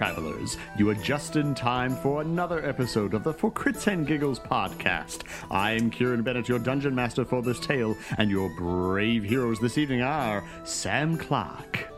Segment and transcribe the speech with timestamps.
[0.00, 0.56] Welcome, weary travelers.
[0.78, 5.22] You are just in time for another episode of the For Crits and Giggles podcast.
[5.50, 9.78] I am Kieran Bennett, your dungeon master for this tale, and your brave heroes this
[9.78, 11.88] evening are Sam Clark,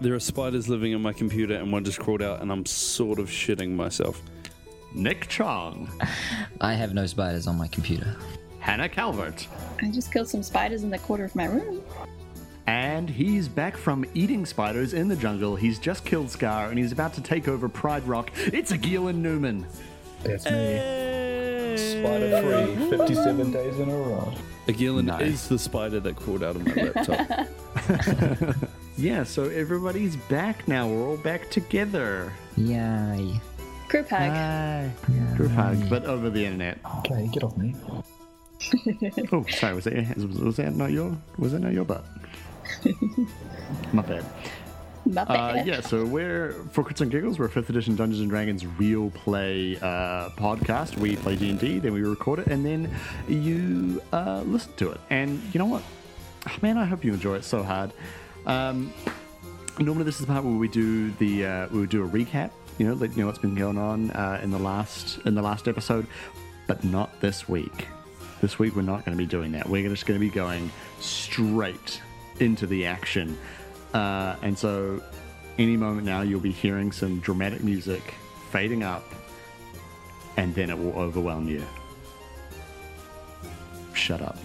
[0.00, 3.18] There are spiders living in my computer, and one just crawled out, and I'm sort
[3.18, 4.20] of shitting myself.
[4.94, 5.88] Nick Chong,
[6.60, 8.16] I have no spiders on my computer.
[8.60, 9.46] Hannah Calvert,
[9.82, 11.82] I just killed some spiders in the corner of my room.
[12.66, 15.56] And he's back from eating spiders in the jungle.
[15.56, 18.30] He's just killed Scar, and he's about to take over Pride Rock.
[18.36, 19.66] It's a Gillen Newman.
[20.22, 21.76] That's me.
[21.76, 24.32] Spider free, 57 days in a row.
[24.68, 25.22] Agilin Nice.
[25.22, 28.56] is the spider that crawled out of my laptop.
[28.96, 30.86] Yeah, so everybody's back now.
[30.86, 32.32] We're all back together.
[32.56, 33.40] Yay.
[33.88, 34.30] Group hug.
[34.30, 34.88] Hi.
[35.36, 36.78] Group hug, but over the internet.
[36.98, 37.74] Okay, get off me.
[39.32, 39.74] Oh, sorry.
[39.74, 42.06] Was that was, was that not your was that not your butt?
[43.92, 44.24] My bad.
[45.08, 45.60] Muppet.
[45.60, 47.38] Uh, yeah, so we're for Crits and Giggles.
[47.38, 50.96] We're a fifth edition Dungeons and Dragons real play uh, podcast.
[50.96, 52.90] We play D and D, then we record it, and then
[53.28, 55.00] you uh, listen to it.
[55.10, 55.82] And you know what,
[56.46, 57.92] Oh, man, I hope you enjoy it so hard.
[58.46, 58.92] Um,
[59.78, 62.50] normally, this is the part where we do the uh, we do a recap.
[62.78, 65.42] You know, let you know what's been going on uh, in the last in the
[65.42, 66.06] last episode,
[66.66, 67.88] but not this week.
[68.42, 69.68] This week, we're not going to be doing that.
[69.68, 72.02] We're just going to be going straight
[72.40, 73.38] into the action.
[73.92, 75.02] Uh, and so,
[75.58, 78.02] any moment now, you'll be hearing some dramatic music
[78.50, 79.04] fading up,
[80.36, 81.64] and then it will overwhelm you.
[83.92, 84.38] Shut up.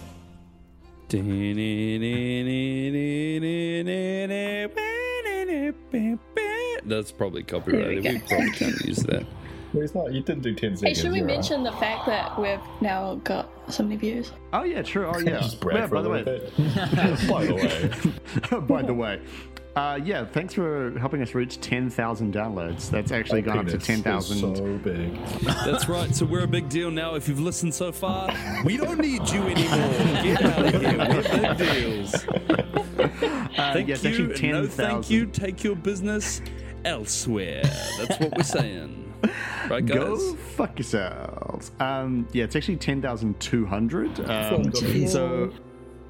[6.84, 8.04] That's probably copyrighted.
[8.04, 9.26] We probably can't use that.
[9.72, 10.12] No, it's not.
[10.12, 11.00] You didn't do 10 hey, seconds.
[11.00, 11.34] should we you're right.
[11.34, 14.32] mention the fact that we've now got so many views?
[14.52, 15.06] Oh yeah, true.
[15.06, 15.40] Oh yeah.
[15.40, 16.22] Just Yeah, by the way.
[17.28, 19.20] By the way, by the way,
[19.76, 22.90] uh, yeah, thanks for helping us reach ten thousand downloads.
[22.90, 24.54] That's actually gone up to penis ten.
[24.56, 25.14] So big.
[25.42, 26.14] That's right.
[26.14, 27.14] So we're a big deal now.
[27.14, 30.22] If you've listened so far, we don't need you anymore.
[30.22, 30.98] Get out of here.
[30.98, 32.14] We're big deals.
[33.60, 34.34] Uh, Thank yes, you.
[34.34, 34.86] ten no, thousand.
[34.86, 35.26] thank you.
[35.26, 36.40] Take your business
[36.84, 37.62] elsewhere.
[37.98, 39.06] That's what we're saying.
[39.68, 39.98] Right, guys?
[39.98, 40.80] Go fuck
[41.60, 41.80] yourselves.
[41.80, 44.18] Um, yeah, it's actually ten thousand two hundred.
[44.28, 44.72] Um,
[45.06, 45.52] so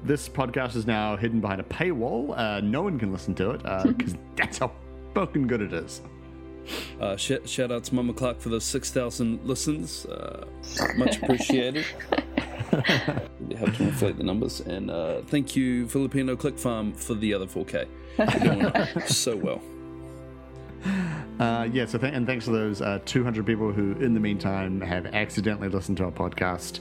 [0.03, 2.37] this podcast is now hidden behind a paywall.
[2.37, 3.63] Uh, no one can listen to it
[3.97, 4.71] because that's how
[5.13, 6.01] fucking good it is.
[6.99, 10.05] Uh, sh- shout out to Mama Clark for those 6,000 listens.
[10.05, 10.45] Uh,
[10.95, 11.85] much appreciated.
[13.49, 14.61] you have to inflate the numbers.
[14.61, 17.87] And uh, thank you, Filipino Click Farm, for the other 4K.
[18.19, 19.61] You're doing so well.
[21.39, 24.79] Uh, yeah, so th- and thanks to those uh, 200 people who, in the meantime,
[24.81, 26.79] have accidentally listened to our podcast.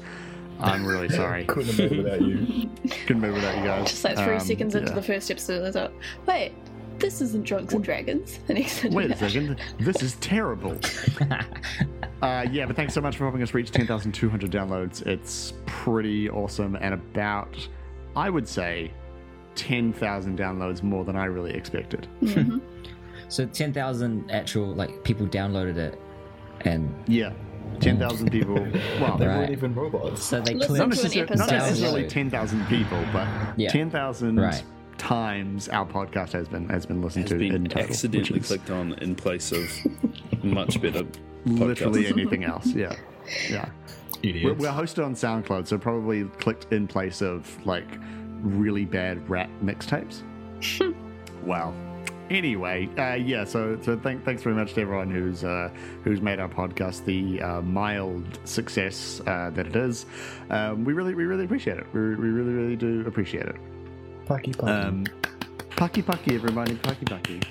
[0.61, 1.44] I'm really sorry.
[1.47, 2.69] Couldn't have made without you.
[3.06, 3.88] Couldn't move without you guys.
[3.88, 5.93] Just like three Um, seconds into the first episode, I thought,
[6.27, 6.53] wait,
[6.99, 8.38] this isn't Drunks and Dragons.
[8.49, 9.59] And he said, Wait a second.
[9.78, 10.78] This is terrible.
[12.22, 15.06] uh, yeah, but thanks so much for helping us reach 10,200 downloads.
[15.06, 17.56] It's pretty awesome and about,
[18.15, 18.93] I would say,
[19.55, 22.06] 10,000 downloads more than I really expected.
[23.31, 25.99] So 10,000 actual, like, people downloaded it.
[26.63, 27.33] And Yeah,
[27.81, 28.55] 10,000 people.
[28.55, 28.65] Well,
[29.19, 29.39] They Right.
[29.39, 30.23] weren't even robots.
[30.23, 31.03] so they Listen not, clicked.
[31.13, 33.27] to an necessar- not necessarily 10,000 people, but
[33.57, 33.71] Yeah.
[33.71, 34.63] 10,000 Right.
[34.99, 38.69] times our podcast has been has been listened Has to in total, accidentally is clicked
[38.71, 39.67] on in place of
[40.45, 41.05] much better
[41.47, 42.67] literally anything else.
[42.67, 42.95] Yeah,
[43.49, 43.67] yeah.
[44.23, 47.87] We're, we're hosted on SoundCloud, so probably clicked in place of like
[48.43, 50.21] really bad rap mixtapes.
[51.45, 51.73] wow.
[52.31, 53.45] Anyway, uh, yeah.
[53.45, 55.69] So, so thank, thanks very much to everyone who's uh,
[56.05, 60.07] who's made our podcast the uh, mild success uh, that it is.
[60.49, 61.87] Um, we really, we really appreciate it.
[61.93, 63.56] We, we really, really do appreciate it.
[64.27, 64.71] Pucky, pucky.
[64.71, 65.05] Um,
[65.71, 67.43] pucky, pucky, everybody, pucky, pucky.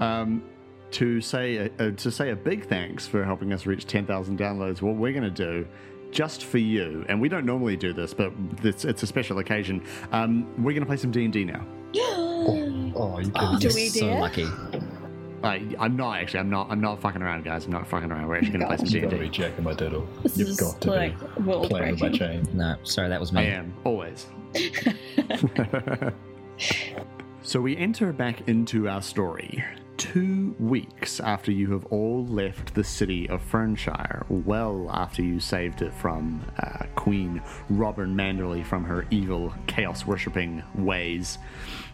[0.00, 0.42] Um,
[0.90, 4.82] to say a, uh, to say a big thanks for helping us reach 10,000 downloads.
[4.82, 5.66] What we're going to do,
[6.14, 8.32] just for you, and we don't normally do this, but
[8.62, 9.82] it's, it's a special occasion.
[10.12, 11.66] Um, we're going to play some D and D now.
[11.96, 14.20] oh, you Oh, could Do you're we so dare?
[14.20, 14.46] lucky.
[15.42, 16.40] I, I'm not actually.
[16.40, 16.70] I'm not.
[16.70, 17.66] I'm not fucking around, guys.
[17.66, 18.26] I'm not fucking around.
[18.28, 19.36] We're actually going to play some D You've and got to be D.
[19.36, 20.08] jacking my diddle.
[20.22, 22.48] This You've got to like be world playing with my chain.
[22.54, 23.40] No, sorry, that was me.
[23.42, 23.50] I me.
[23.50, 24.26] am always.
[27.42, 29.62] so we enter back into our story.
[29.96, 35.82] Two weeks after you have all left the city of Fernshire, well after you saved
[35.82, 41.38] it from uh, Queen Robin Manderley from her evil, chaos worshipping ways,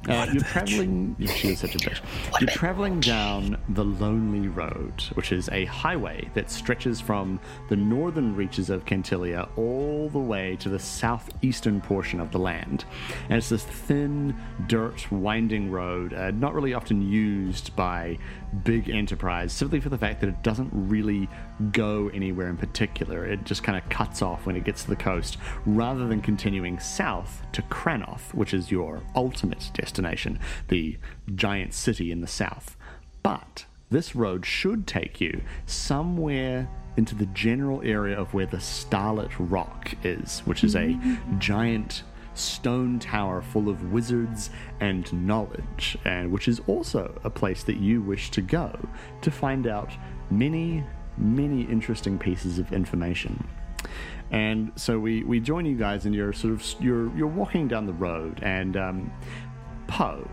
[0.08, 1.16] uh, you're traveling.
[1.40, 2.00] She is such a bitch.
[2.40, 7.38] You're traveling down the Lonely Road, which is a highway that stretches from
[7.68, 12.84] the northern reaches of Cantilia all the way to the southeastern portion of the land.
[13.28, 14.36] And it's this thin,
[14.66, 18.18] dirt, winding road, uh, not really often used by
[18.64, 21.28] big enterprise, simply for the fact that it doesn't really
[21.72, 23.24] go anywhere in particular.
[23.24, 26.78] It just kind of cuts off when it gets to the coast, rather than continuing
[26.78, 30.38] south to Kranoth, which is your ultimate destination,
[30.68, 30.98] the
[31.34, 32.76] giant city in the south.
[33.22, 39.30] But this road should take you somewhere into the general area of where the Starlit
[39.38, 41.38] Rock is, which is a mm-hmm.
[41.38, 42.02] giant
[42.40, 44.50] stone tower full of wizards
[44.80, 48.78] and knowledge, and which is also a place that you wish to go
[49.22, 49.92] to find out
[50.30, 50.84] many,
[51.16, 53.46] many interesting pieces of information.
[54.30, 57.86] And so we, we join you guys, and you're sort of you're you're walking down
[57.86, 59.12] the road, and um,
[59.88, 60.28] Poe,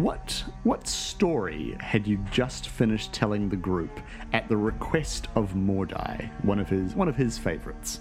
[0.00, 4.00] what what story had you just finished telling the group
[4.32, 8.00] at the request of Mordai, one of his one of his favorites?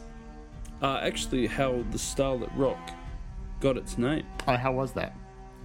[0.82, 2.92] Uh, actually, how the Starlit Rock
[3.60, 4.26] got its name.
[4.48, 5.16] Oh, how was that?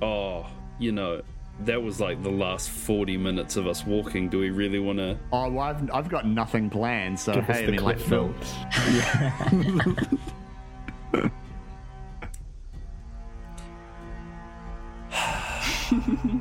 [0.01, 0.47] Oh,
[0.79, 1.23] you know,
[1.65, 4.29] that was like the last 40 minutes of us walking.
[4.29, 5.19] Do we really want to?
[5.33, 8.35] Oh, well, I've, I've got nothing planned, so Give us hey, I mean, like cliff
[11.13, 11.31] Phil.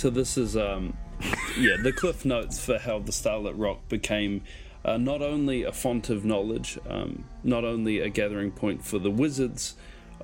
[0.00, 0.96] So this is, um,
[1.58, 4.42] yeah, the cliff notes for how the Starlit Rock became
[4.84, 9.10] uh, not only a font of knowledge, um, not only a gathering point for the
[9.10, 9.74] wizards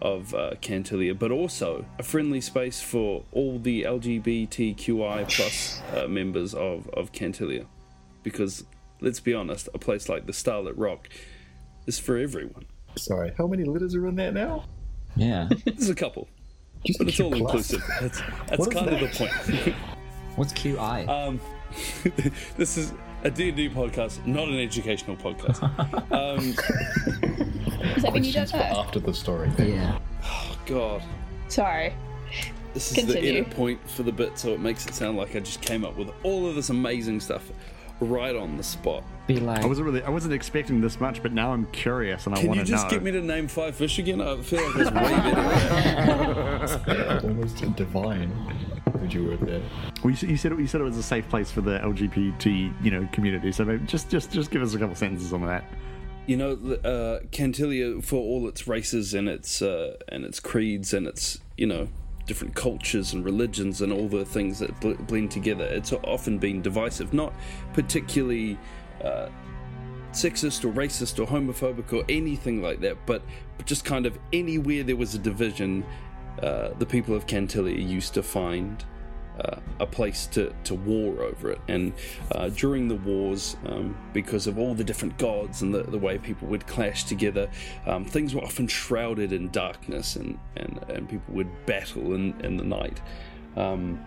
[0.03, 6.55] of uh, Cantilia, but also a friendly space for all the LGBTQI plus uh, members
[6.55, 7.67] of, of Cantilia.
[8.23, 8.65] Because
[9.01, 11.09] let's be honest, a place like the Starlit Rock
[11.87, 12.67] is for everyone.
[12.97, 14.65] Sorry, how many letters are in that now?
[15.17, 15.49] Yeah.
[15.65, 16.29] There's a couple,
[16.85, 17.41] Just but it's all plus.
[17.41, 17.83] inclusive.
[18.01, 19.75] That's, that's What is kind of the point.
[20.37, 21.09] What's QI?
[21.09, 21.41] Um,
[22.57, 22.93] this is
[23.27, 25.63] a D&D podcast, not an educational podcast.
[26.17, 26.55] Um,
[27.95, 28.59] Does that mean you don't know?
[28.61, 29.51] after the story.
[29.59, 29.99] yeah.
[30.65, 31.03] God,
[31.49, 31.93] Sorry.
[32.73, 33.21] this is Continue.
[33.21, 35.85] the edit point for the bit, so it makes it sound like I just came
[35.85, 37.51] up with all of this amazing stuff
[38.01, 39.03] right on the spot.
[39.27, 42.35] Be like, I wasn't really, I wasn't expecting this much, but now I'm curious and
[42.35, 42.51] I want to know.
[42.51, 44.21] Can want you to just get me to name five fish again?
[44.21, 46.95] I feel like it's way better.
[46.95, 48.33] Yeah, almost divine.
[48.95, 49.63] Would you word there?
[50.03, 52.73] Well, you, you said it, you said it was a safe place for the LGBT,
[52.83, 53.53] you know, community.
[53.53, 55.65] So maybe just, just, just give us a couple sentences on that.
[56.27, 61.07] You know, uh, Cantilia, for all its races and its uh, and its creeds and
[61.07, 61.89] its you know
[62.27, 66.61] different cultures and religions and all the things that bl- blend together, it's often been
[66.63, 67.15] divisive.
[67.15, 67.33] Not
[67.75, 68.59] particularly
[69.05, 69.29] uh,
[70.17, 73.23] sexist or racist or homophobic or anything like that, but,
[73.57, 75.85] but just kind of anywhere there was a division,
[76.43, 78.85] uh, the people of Cantilia used to find
[79.41, 81.61] uh, a place to, to war over it.
[81.69, 81.93] And
[82.33, 86.19] uh, during the wars, um, because of all the different gods and the, the way
[86.19, 87.51] people would clash together,
[87.87, 92.57] um, things were often shrouded in darkness and, and, and people would battle in, in
[92.57, 93.01] the night.
[93.57, 94.05] Um,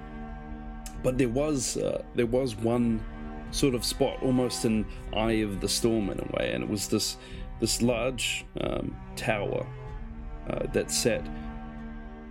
[1.03, 3.03] but there was uh, there was one
[3.51, 4.85] sort of spot, almost an
[5.15, 7.17] eye of the storm in a way, and it was this
[7.59, 9.65] this large um, tower
[10.49, 11.25] uh, that sat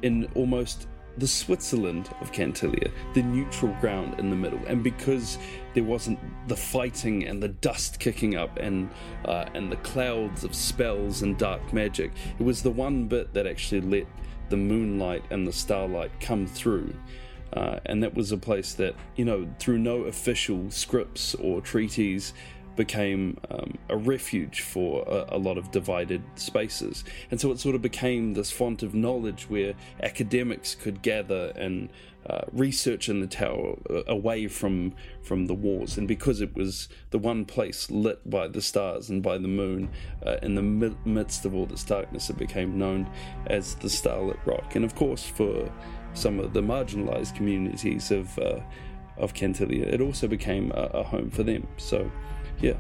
[0.03, 0.89] in almost
[1.19, 5.39] the Switzerland of Cantilia, the neutral ground in the middle, and because
[5.75, 8.89] there wasn't the fighting and the dust kicking up and
[9.25, 13.47] uh, and the clouds of spells and dark magic, it was the one bit that
[13.47, 14.07] actually let
[14.49, 16.95] the moonlight and the starlight come through.
[17.53, 22.35] Uh, and that was a place that, you know, through no official scripts or treaties,
[22.79, 27.05] became um, a refuge for a, a lot of divided spaces.
[27.31, 31.91] And so it sort of became this font of knowledge where academics could gather and
[32.31, 35.99] uh, research in the tower uh, away from from the wars.
[35.99, 39.91] And because it was the one place lit by the stars and by the moon,
[40.25, 43.11] uh, in the mi- midst of all this darkness, it became known
[43.47, 44.77] as the Starlit Rock.
[44.77, 45.71] And of course, for
[46.15, 48.61] some of the marginalized communities of uh,
[49.17, 51.67] of Cantilia, it also became a, a home for them.
[51.77, 52.11] So,
[52.61, 52.75] yeah,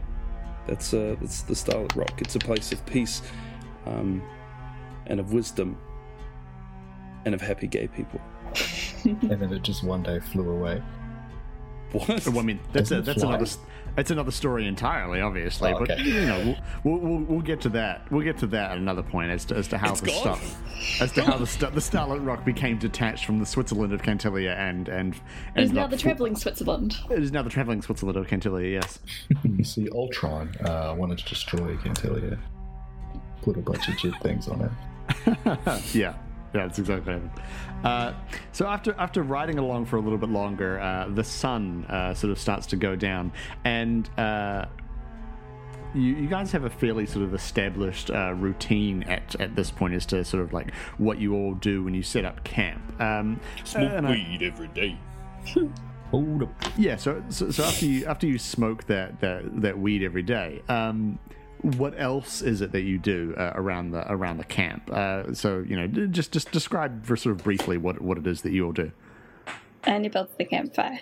[0.66, 2.20] that's uh, that's the Starlit Rock.
[2.20, 3.23] It's a place of peace,
[3.87, 4.23] um,
[5.06, 5.76] and of wisdom,
[7.25, 8.20] and of happy gay people.
[9.04, 10.82] And then it just one day flew away.
[11.92, 12.26] What?
[12.26, 13.35] Well, I mean, that's a, Doesn't that's fly.
[13.37, 13.50] another
[13.97, 15.73] that's another story entirely, obviously.
[15.73, 18.11] Oh, But you know, we'll, we'll, we'll, we'll get to that.
[18.11, 20.21] We'll get to that at another point as to, as to how It's the gone?
[20.38, 24.02] stuff as to how the sta- the Starlit Rock became detached from the Switzerland of
[24.02, 25.21] Cantilia and and
[25.57, 26.97] and is now the fu- travelling Switzerland.
[27.11, 28.73] It is now the traveling Switzerland of Cantilia.
[28.80, 28.99] Yes.
[29.45, 32.38] You see, Ultron uh, wanted to destroy Cantilia.
[33.42, 34.71] Put a bunch of jet things on it.
[35.95, 36.14] Yeah,
[36.55, 37.43] yeah, that's exactly what happened.
[37.85, 38.12] Uh,
[38.52, 42.31] so after after riding along for a little bit longer, uh, the sun uh, sort
[42.31, 43.33] of starts to go down,
[43.64, 44.67] and uh,
[45.95, 49.95] you, you guys have a fairly sort of established uh, routine at at this point
[49.95, 52.81] as to sort of like what you all do when you set up camp.
[53.00, 54.97] Um, Smoke and I- weed every day.
[56.11, 56.49] Hold up.
[56.78, 60.62] yeah, so, so so after you after you smoke that that, that weed every day,
[60.71, 61.19] um,
[61.62, 64.90] what else is it that you do uh, around the around the camp?
[64.90, 68.42] Uh, so you know, just just describe for sort of briefly what what it is
[68.42, 68.92] that you all do.
[69.84, 71.00] And you built the campfire.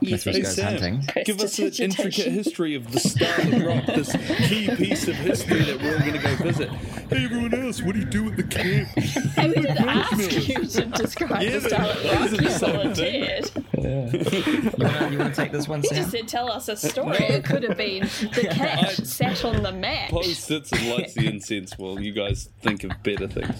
[0.00, 1.24] Mithras Using goes Sam, hunting.
[1.24, 4.12] Give us an intricate history of the Starlit Rock, this
[4.48, 6.68] key piece of history that we're all going to go visit.
[6.70, 8.88] Hey, everyone else, what do you do at the camp?
[9.36, 12.40] I did ask you to describe Yeah, the but Starlit that Rock.
[12.40, 13.50] You volunteered.
[13.78, 17.16] You wanna, you wanna take this one, He just said, tell us a uh, story.
[17.18, 20.10] It could have been the cat sat on the mat.
[20.10, 23.58] Poe sits and lights the incense while you guys think of better things.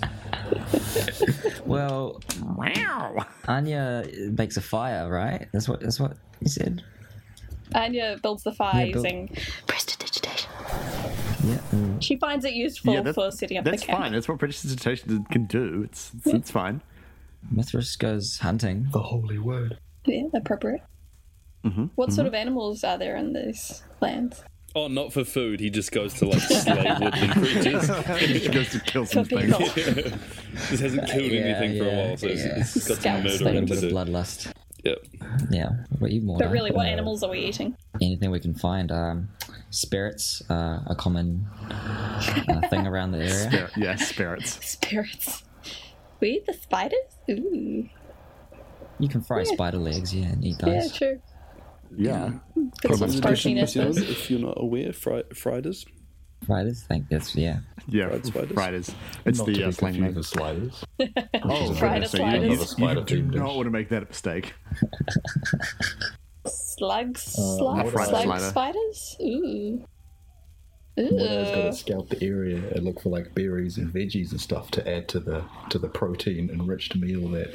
[1.65, 2.21] Well,
[2.57, 3.27] Wow.
[3.47, 4.05] Anya
[4.37, 5.49] makes a fire, right?
[5.53, 6.83] That's what that's what he said.
[7.75, 10.51] Anya builds the fire Yeah, build- using prestidigitation.
[11.45, 11.59] Yeah.
[11.73, 12.03] mm.
[12.03, 13.99] She finds it useful Yeah, that's, for setting up the that's camp.
[14.01, 14.13] fine.
[14.13, 15.83] That's what prestidigitation can do.
[15.85, 16.81] It's it's, it's fine.
[17.51, 18.89] Mithras goes hunting.
[18.93, 19.79] The holy word.
[20.07, 20.81] Yeah, appropriate.
[21.65, 24.43] Mm-hmm, What sort of animals are there in these lands?
[24.75, 25.61] Oh, not for food.
[25.61, 27.89] He just goes to like slay woodland creatures.
[28.43, 29.57] He goes to kill For some things.
[29.75, 30.19] people.
[30.69, 32.59] Just hasn't killed Yeah, anything for a yeah, while, so it's, yeah.
[32.61, 33.95] it's got some Scouts, A murdering little to bit of do.
[33.95, 34.53] bloodlust.
[34.89, 35.05] Yep.
[35.51, 35.71] Yeah.
[35.99, 36.39] What you more?
[36.39, 37.77] But really, what animals are we eating?
[38.01, 38.91] Anything we can find.
[38.93, 39.29] Um,
[39.71, 43.31] spirits are a common uh, thing around the area.
[43.51, 44.67] Spirit, yes, spirits.
[44.71, 45.43] Spirits.
[46.21, 46.99] We eat the spiders?
[47.31, 47.89] Ooh.
[48.99, 50.93] You can fry spider legs, yeah, and eat Yeah, those.
[50.97, 51.21] true.
[51.97, 52.33] Yeah.
[52.83, 54.11] Put some protein in Listeners, it.
[54.11, 55.23] if you're not aware, fri-
[56.47, 56.79] Fridays.
[56.79, 57.59] Spiders, think that's yeah.
[57.89, 58.53] Yeah, Fried spiders?
[58.53, 58.95] Fridays.
[59.25, 60.03] It's Not the to uh, be slang name.
[60.05, 60.85] confused with sliders.
[61.43, 64.03] Oh, Fried goodness, so you, you, spider you do themed not want to make that
[64.03, 64.53] a mistake.
[66.47, 67.37] Slugs?
[67.39, 68.45] Uh, Slug, fried slug slider.
[68.45, 69.17] spiders?
[69.21, 69.85] Ooh.
[70.99, 71.63] Mordo's got Ooh.
[71.63, 75.09] to scout the area and look for like berries and veggies and stuff to add
[75.09, 77.55] to the to the protein enriched meal that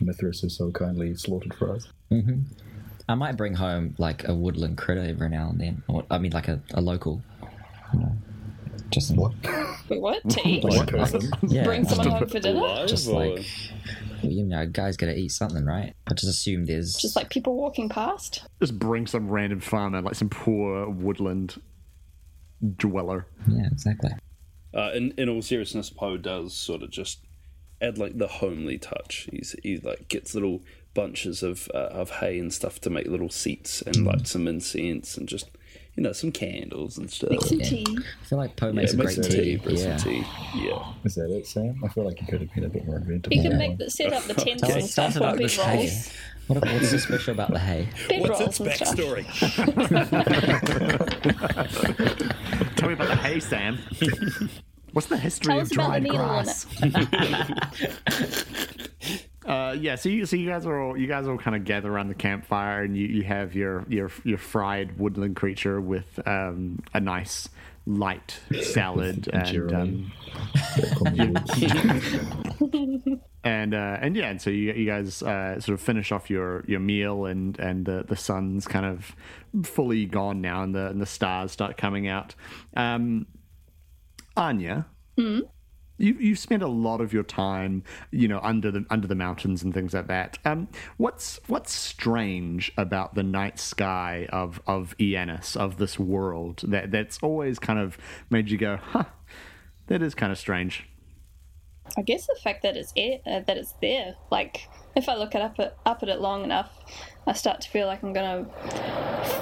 [0.00, 1.88] Mithras has so kindly slaughtered for us.
[3.08, 5.82] I might bring home like a woodland critter every now and then.
[5.88, 7.22] Or, I mean, like a, a local.
[7.94, 8.12] You know,
[8.90, 9.32] just What?
[9.88, 10.28] Wait, what?
[10.28, 10.64] To eat?
[10.64, 10.90] Like?
[11.42, 12.58] Yeah, Bring someone home for dinner?
[12.58, 13.46] Alive Just or like
[14.22, 15.94] you know, guys got to eat something, right?
[16.06, 18.46] I just assume there's Just like people walking past?
[18.60, 21.60] Just bring some random farmer, like some poor woodland
[22.76, 23.26] dweller.
[23.46, 24.12] yeah, exactly.
[24.72, 27.20] Uh, in, in all seriousness, Poe does sort of just
[27.80, 29.28] add like the homely touch.
[29.30, 30.62] He's he like gets little
[30.94, 35.16] bunches of uh, of hay and stuff to make little seats and light some incense
[35.16, 35.50] and just
[35.96, 37.30] you know some candles and stuff.
[37.30, 37.86] Make some Yeah, tea.
[37.88, 39.56] I feel like Poe makes a great some tea.
[39.56, 39.96] bring Yeah.
[39.96, 40.24] some tea.
[40.56, 40.92] Yeah.
[41.04, 41.80] Is that it, Sam?
[41.84, 43.32] I feel like you could have been a bit more inventive.
[43.32, 43.78] You on can make one.
[43.78, 45.66] the, set up the tents Tell and us, tell us stuff on about this bed
[45.66, 45.76] hay.
[45.78, 46.10] rolls.
[46.46, 47.88] What, what's so special about the hay?
[48.08, 49.24] Bed What's rolls its backstory?
[52.76, 53.78] Tell me about the hay, Sam.
[54.92, 56.66] What's the history Tell of us about the dried grass?
[59.44, 61.92] Uh, yeah, so you so you guys are all you guys all kind of gather
[61.92, 66.78] around the campfire, and you, you have your your your fried woodland creature with um,
[66.94, 67.48] a nice
[67.86, 70.12] light salad and um,
[73.44, 76.64] and uh, and yeah, and so you you guys uh, sort of finish off your,
[76.66, 79.14] your meal, and and the the sun's kind of
[79.66, 82.34] fully gone now, and the and the stars start coming out.
[82.74, 83.26] Um,
[84.36, 84.86] Anya,
[85.96, 89.62] you you spent a lot of your time, you know, under the under the mountains
[89.62, 90.38] and things like that.
[90.44, 96.90] Um, what's what's strange about the night sky of of Iannis of this world that
[96.90, 97.98] that's always kind of
[98.30, 99.04] made you go, huh?
[99.86, 100.88] That is kind of strange.
[101.96, 104.16] I guess the fact that it's air, uh, that it's there.
[104.30, 106.70] Like if I look it up at, up at it long enough,
[107.26, 108.46] I start to feel like I'm gonna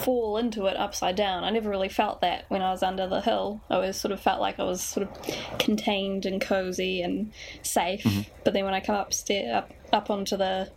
[0.02, 1.44] fall into it upside down.
[1.44, 3.60] I never really felt that when I was under the hill.
[3.68, 7.32] I always sort of felt like I was sort of contained and cozy and
[7.62, 8.04] safe.
[8.04, 8.20] Mm-hmm.
[8.44, 10.70] But then when I come upstairs up up onto the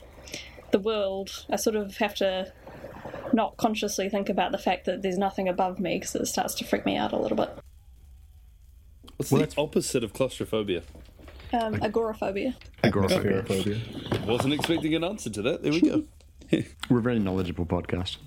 [0.72, 2.52] the world, I sort of have to
[3.34, 6.66] not consciously think about the fact that there's nothing above me because it starts to
[6.66, 7.50] freak me out a little bit.
[9.18, 10.82] What's Well, the that's- opposite of claustrophobia?
[11.54, 12.56] Um, agoraphobia.
[12.84, 13.40] Agoraphobia.
[13.42, 13.80] Agoraphobia.
[14.26, 15.64] Wasn't expecting an answer to that.
[15.64, 16.04] There we go.
[16.90, 18.18] We're a very knowledgeable podcast.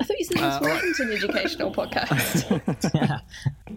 [0.00, 2.48] I thought you said Uh, wasn't an educational podcast.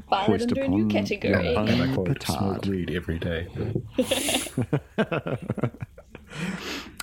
[0.09, 1.51] File it Hoist under a new upon- category.
[1.53, 2.37] upon- And I quote, Petard.
[2.37, 3.47] smoke weed every day.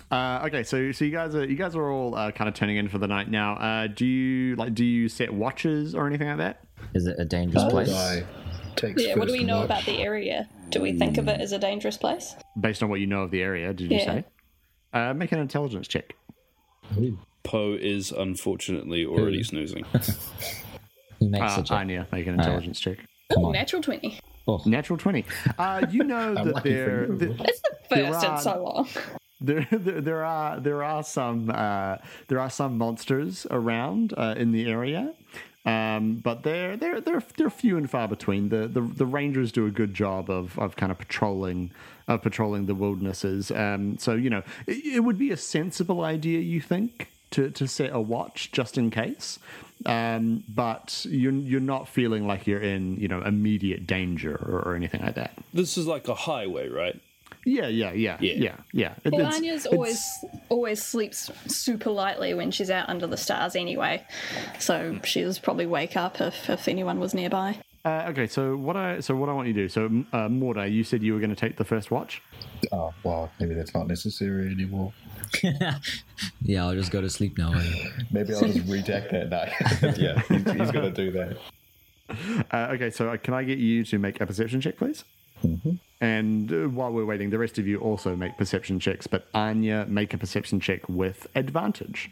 [0.08, 2.76] Uh, okay, so so you guys are you guys are all uh, kind of turning
[2.76, 3.54] in for the night now.
[3.54, 6.60] Uh, do you like do you set watches or anything like that?
[6.94, 8.22] Is it a dangerous place?
[8.76, 9.64] Takes Yeah, what do we know watch.
[9.64, 10.48] about the area?
[10.70, 12.34] Do we think of it as a dangerous place?
[12.58, 14.04] Based on what you know of the area, did you Yeah.
[14.04, 14.24] say?
[14.92, 16.14] Uh, make an intelligence check.
[17.44, 19.84] Poe is unfortunately already snoozing.
[21.20, 21.78] Who makes Uh, a check?
[21.78, 22.98] Anya, make an intelligence check.
[23.36, 24.18] Oh, natural 20.
[24.64, 25.24] Natural twenty.
[25.58, 27.34] Uh, you know that there, you.
[27.40, 28.88] It's the first in are- so long.
[29.40, 31.96] there, there, there are there are some uh,
[32.28, 35.12] there are some monsters around uh, in the area,
[35.66, 38.48] um, but they're they're they're they're few and far between.
[38.48, 41.72] The, the the rangers do a good job of of kind of patrolling
[42.06, 43.50] of patrolling the wildernesses.
[43.50, 47.66] Um, so you know it, it would be a sensible idea, you think, to to
[47.66, 49.40] set a watch just in case.
[49.84, 54.76] Um, but you're you're not feeling like you're in you know immediate danger or, or
[54.76, 55.32] anything like that.
[55.52, 57.00] this is like a highway, right?
[57.48, 58.32] Yeah, yeah, yeah, Yeah.
[58.34, 58.94] yeah, yeah.
[59.04, 63.16] It- Well, it's- Anya's it's- always always sleeps super lightly when she's out under the
[63.16, 64.02] stars anyway,
[64.58, 67.56] so she'll probably wake up if, if anyone was nearby.
[67.84, 69.68] Uh, okay, so what I so what I want you to do.
[69.68, 72.20] So, uh, Mordai, you said you were going to take the first watch.
[72.72, 74.92] Oh, well, maybe that's not necessary anymore.
[76.42, 77.50] Yeah, I'll just go to sleep now.
[78.10, 79.98] Maybe I'll just redact that night.
[79.98, 81.36] yeah, he's, he's going to do that.
[82.52, 85.02] Uh, okay, so uh, can I get you to make a perception check, please?
[86.00, 89.86] And uh, while we're waiting, the rest of you also make perception checks, but Anya,
[89.88, 92.10] make a perception check with advantage.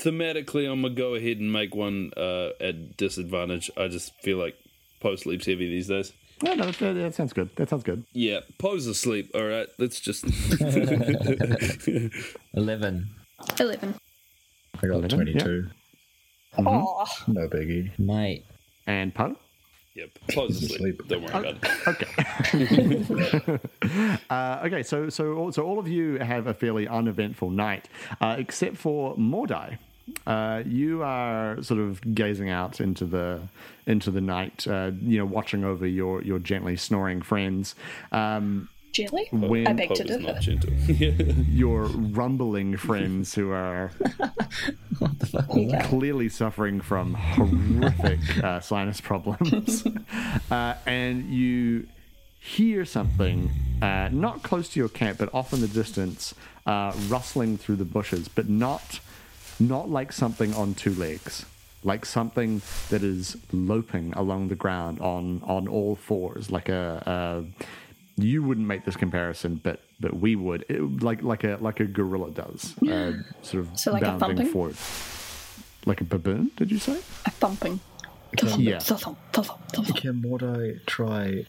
[0.00, 3.70] Thematically, I'm gonna go ahead and make one uh, at disadvantage.
[3.76, 4.54] I just feel like
[5.00, 6.12] Poe sleeps heavy these days.
[6.42, 7.50] No, no, that, that sounds good.
[7.56, 8.04] That sounds good.
[8.12, 9.30] Yeah, Poe's asleep.
[9.34, 10.24] All right, let's just.
[12.54, 13.08] 11.
[13.60, 13.94] 11.
[14.80, 15.66] I got Eleven, 22.
[16.58, 17.90] Oh, No biggie.
[17.98, 18.44] Mate,
[18.86, 19.36] And Poe?
[19.98, 21.00] Yep, Poe's He's asleep.
[21.02, 21.08] asleep.
[21.08, 21.88] Don't worry about it.
[23.50, 23.58] Okay.
[24.30, 27.88] uh, okay, so so all, so all of you have a fairly uneventful night,
[28.20, 29.78] uh, except for Mordai.
[30.26, 33.40] Uh, you are sort of gazing out into the
[33.86, 37.74] into the night, uh, you know, watching over your your gently snoring friends.
[38.12, 39.28] Um, gently?
[39.30, 40.32] when I beg Poe to is differ.
[40.32, 40.72] not gentle.
[41.50, 43.92] your rumbling friends who are
[45.84, 49.86] clearly suffering from horrific uh, sinus problems,
[50.50, 51.86] uh, and you
[52.40, 53.50] hear something
[53.82, 56.34] uh, not close to your camp, but off in the distance,
[56.66, 59.00] uh, rustling through the bushes, but not
[59.60, 61.44] not like something on two legs.
[61.84, 67.64] Like something that is loping along the ground on, on all fours, like a, a
[68.18, 71.84] you wouldn't make this comparison, but but we would, It- like like a like a
[71.86, 74.52] gorilla does, uh, sort of So like a bounding thumping?
[74.52, 74.76] forward,
[75.86, 76.50] like a baboon.
[76.56, 76.98] Did you say?
[77.26, 77.80] A thumping.
[78.58, 78.78] Yeah.
[78.78, 79.96] Thump, thump, thump, thump.
[79.96, 81.46] Can Mordai try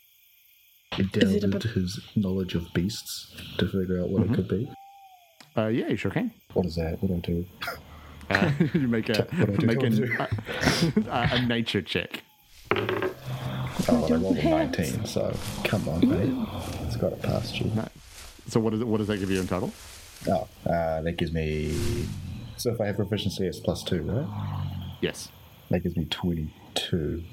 [0.97, 4.47] Is delve it a into his knowledge of beasts to figure out what it could
[4.47, 4.71] be?
[5.57, 6.31] Uh, yeah, you sure can.
[6.53, 7.01] What is that?
[7.01, 7.45] What do I do?
[8.29, 9.67] Uh, you make a What do I do?
[9.67, 10.03] make What do
[10.95, 12.23] an, a, a nature check.
[13.91, 16.47] Oh, well, I rolled a 19, so come on, mate.
[16.85, 17.71] It's got it past you.
[18.47, 19.71] So what does it, what does that give you in total?
[20.27, 21.75] Oh, uh, that gives me.
[22.57, 24.97] So if I have proficiency, it's plus two, right?
[25.01, 25.29] Yes.
[25.69, 27.23] That gives me 22.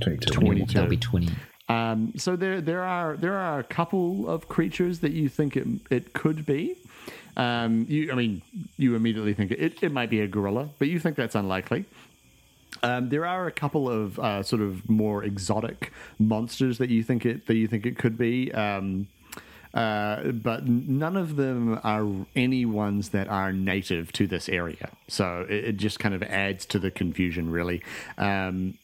[0.00, 0.32] 22.
[0.32, 0.72] 22.
[0.72, 1.28] that'll be 20.
[1.68, 5.66] Um, so there there are there are a couple of creatures that you think it
[5.90, 6.76] it could be.
[7.36, 8.42] Um, you I mean
[8.78, 11.84] you immediately think it, it might be a gorilla, but you think that's unlikely.
[12.82, 17.26] Um, there are a couple of uh, sort of more exotic monsters that you think
[17.26, 18.52] it that you think it could be.
[18.52, 19.08] Um,
[19.74, 24.90] uh, but none of them are any ones that are native to this area.
[25.08, 27.82] So it, it just kind of adds to the confusion, really.
[28.16, 28.78] Um,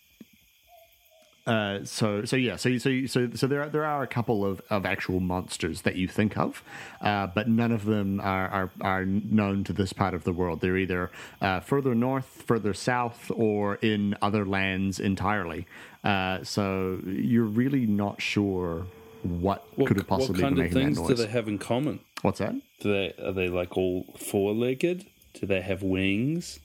[1.46, 4.62] uh, so so yeah so so so so there are there are a couple of,
[4.70, 6.62] of actual monsters that you think of,
[7.02, 10.60] uh, but none of them are, are are known to this part of the world.
[10.60, 11.10] They're either
[11.42, 15.66] uh, further north, further south, or in other lands entirely.
[16.02, 18.86] Uh, so you're really not sure
[19.22, 21.48] what, What, could have what possibly kind been of making things that do they have
[21.48, 22.00] in common?
[22.22, 22.54] What's that?
[22.80, 25.06] Do they are they like all four legged?
[25.34, 26.60] Do they have wings?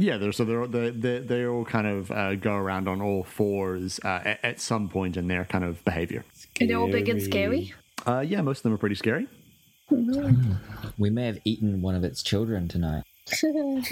[0.00, 3.22] Yeah, they're, so they're, they they they all kind of uh, go around on all
[3.22, 6.24] fours uh, at, at some point in their kind of behavior.
[6.60, 7.74] Are they all big and scary?
[8.06, 9.26] Uh, yeah, most of them are pretty scary.
[9.90, 13.04] We may have eaten one of its children tonight.
[13.42, 13.84] Don't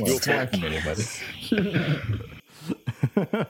[0.00, 0.48] want to fly
[3.16, 3.46] anybody.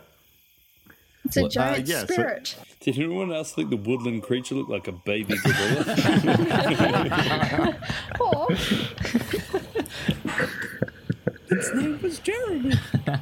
[1.26, 2.56] It's a What- giant uh, yeah, so- spirit.
[2.80, 5.84] Did anyone else think the woodland creature looked like a baby gorilla?
[8.20, 8.48] Or
[11.48, 12.74] His name was Jeremy.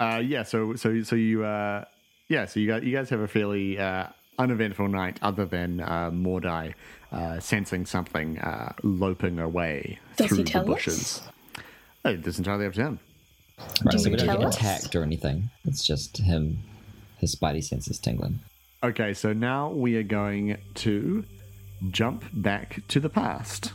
[0.00, 1.84] Uh, yeah, so so so you uh,
[2.26, 4.04] yeah, so you guys you guys have a fairly uh,
[4.36, 6.74] uneventful night, other than uh, Mordai
[7.12, 10.74] uh, sensing something uh, loping away Does he through tell the us?
[10.74, 11.22] bushes.
[12.04, 12.98] Oh, it's entirely up to him.
[13.84, 14.56] Right, so we don't tell get us?
[14.56, 15.48] attacked or anything.
[15.66, 16.58] It's just him,
[17.22, 18.40] his spidey senses tingling.
[18.84, 21.24] Okay, so now we are going to
[21.90, 23.72] jump back to the past.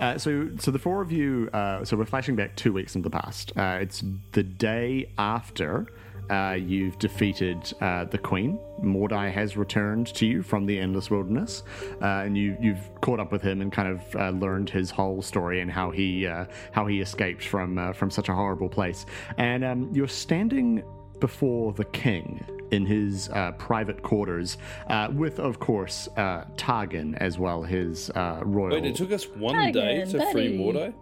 [0.00, 1.48] Uh, so, so the four of you.
[1.52, 3.52] Uh, so we're flashing back two weeks into the past.
[3.56, 5.86] Uh, it's the day after
[6.28, 8.58] uh, you've defeated uh, the Queen.
[8.82, 11.62] Mordai has returned to you from the Endless Wilderness,
[12.02, 15.60] uh, and you, you've caught up with him and kind of learned his whole story
[15.60, 16.24] and how he
[16.72, 19.06] how he escaped from from such a horrible place.
[19.36, 20.82] And um, you're standing
[21.18, 27.38] before the king in his uh, private quarters, uh, with, of course, uh, Targan as
[27.38, 28.74] well, his uh, royal.
[28.74, 30.58] Wait, it took us one Hi day again, to free buddy.
[30.58, 30.94] Mordai?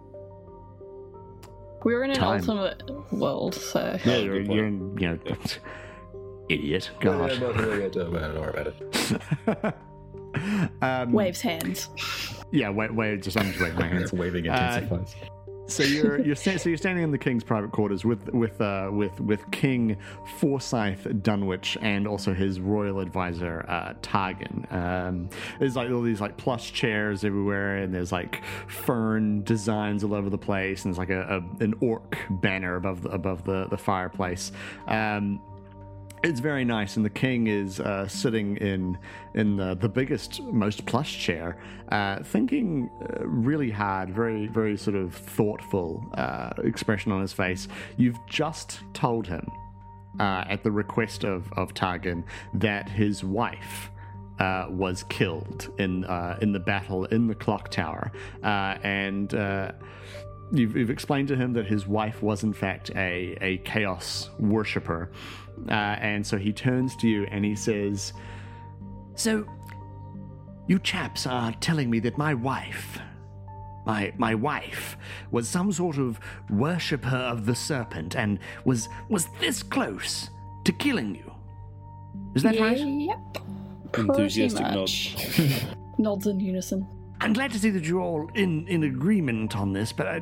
[1.83, 2.41] we were in an Time.
[2.41, 4.57] alternate world, so Yeah, Oh, you're, good point.
[4.57, 5.19] you're in, you know,
[6.49, 6.89] idiot.
[6.99, 7.31] God.
[7.31, 9.75] Yeah, but we don't worry about it.
[10.81, 11.89] um, waves hands.
[12.51, 14.03] Yeah, wait, wait, just I'm just waving my hands.
[14.03, 15.15] It's waving Uh, intensifies.
[15.67, 18.89] So you're you're sta- so you're standing in the king's private quarters with with uh,
[18.91, 19.97] with with King
[20.37, 24.71] Forsyth Dunwich and also his royal advisor uh, Targan.
[24.71, 30.13] Um, there's like all these like plush chairs everywhere, and there's like fern designs all
[30.13, 33.67] over the place, and there's like a, a an orc banner above the, above the
[33.67, 34.51] the fireplace.
[34.87, 35.41] Um,
[36.23, 38.97] it's very nice, and the king is uh, sitting in
[39.33, 41.57] in the, the biggest, most plush chair,
[41.91, 47.67] uh, thinking uh, really hard, very very sort of thoughtful uh, expression on his face.
[47.97, 49.47] You've just told him,
[50.19, 52.23] uh, at the request of of Targan,
[52.55, 53.91] that his wife.
[54.39, 56.03] Uh, was killed in
[56.41, 58.11] in the battle in the clock tower,
[58.43, 59.33] and
[60.51, 65.11] You've, you've explained to him that his wife was in fact a, a chaos worshipper,
[65.67, 68.13] uh, and so he turns to you and he says,
[69.15, 69.45] "So,
[70.67, 72.99] you chaps are telling me that my wife,
[73.85, 74.97] my my wife,
[75.31, 80.29] was some sort of worshipper of the serpent and was was this close
[80.63, 81.33] to killing you?
[82.35, 82.77] Is that right?
[82.77, 83.19] Yep.
[83.91, 84.75] Pretty Enthusiastic nod.
[84.75, 85.15] much.
[85.97, 86.87] Nods in unison.
[87.21, 90.19] I'm glad to see that you're all in, in agreement on this, but uh,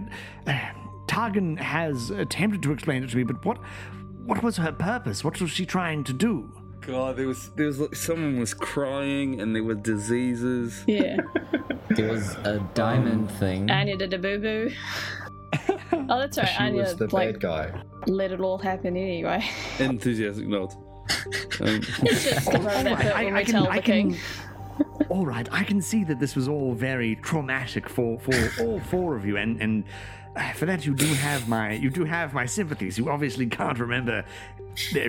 [0.48, 0.60] uh,
[1.08, 3.24] Targan has attempted to explain it to me.
[3.24, 3.58] But what
[4.26, 5.24] what was her purpose?
[5.24, 6.50] What was she trying to do?
[6.82, 10.84] God, there was there was like someone was crying and there were diseases.
[10.88, 11.18] Yeah.
[11.90, 13.70] There was a diamond thing.
[13.70, 14.72] Anya did a boo boo.
[16.10, 16.48] Oh, that's right.
[16.48, 17.84] She Anya was the like bad guy.
[18.08, 19.44] let it all happen anyway.
[19.80, 20.74] Enthusiastic note.
[21.62, 24.18] Um, It's just the part of that bit when we tell the king.
[25.10, 29.16] All right, I can see that this was all very traumatic for, for all four
[29.16, 29.84] of you, and and
[30.36, 32.98] uh, for that you do have my you do have my sympathies.
[32.98, 34.26] You obviously can't remember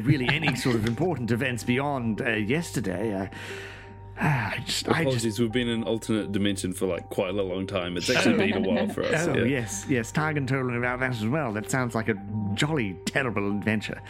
[0.03, 3.15] really any sort of important events beyond uh, yesterday.
[3.15, 3.27] Uh,
[4.19, 7.99] I just, I just we've been in alternate dimension for like quite a long time.
[7.99, 9.27] It's actually been a while for us.
[9.27, 9.45] Oh yeah.
[9.45, 10.13] yes, yes.
[10.13, 11.53] Targan told me about that as well.
[11.53, 12.15] That sounds like a
[12.55, 14.01] jolly terrible adventure.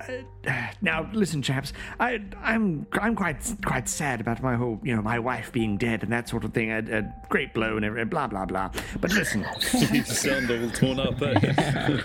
[0.00, 0.12] Uh,
[0.82, 1.72] now, listen, chaps.
[1.98, 6.02] I, I'm, I'm quite, quite sad about my whole, you know, my wife being dead
[6.02, 6.70] and that sort of thing.
[6.70, 8.70] A, a great blow and everything, blah blah blah.
[9.00, 9.44] But listen,
[9.92, 11.20] you sound all torn up.
[11.22, 12.00] Eh?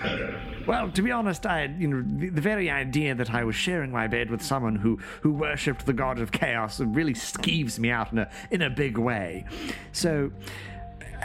[0.66, 3.90] well, to be honest, I, you know, the, the very idea that I was sharing
[3.90, 8.12] my bed with someone who, who worshipped the god of chaos really skeeves me out
[8.12, 9.44] in a, in a big way.
[9.92, 10.30] So.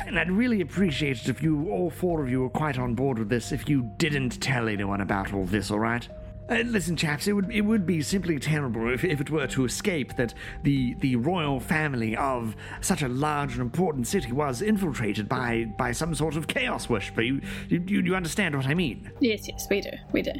[0.06, 3.18] And I'd really appreciate it if you, all four of you, were quite on board
[3.18, 3.52] with this.
[3.52, 6.08] If you didn't tell anyone about all this, all right?
[6.48, 9.65] Uh, listen, chaps, it would it would be simply terrible if, if it were to
[9.65, 15.28] escape that the the royal family of such a large and important city was infiltrated
[15.28, 17.24] by by some sort of chaos worshipper.
[17.24, 19.12] You you, you understand what I mean?
[19.20, 19.89] Yes, yes, we do.
[20.12, 20.34] We do.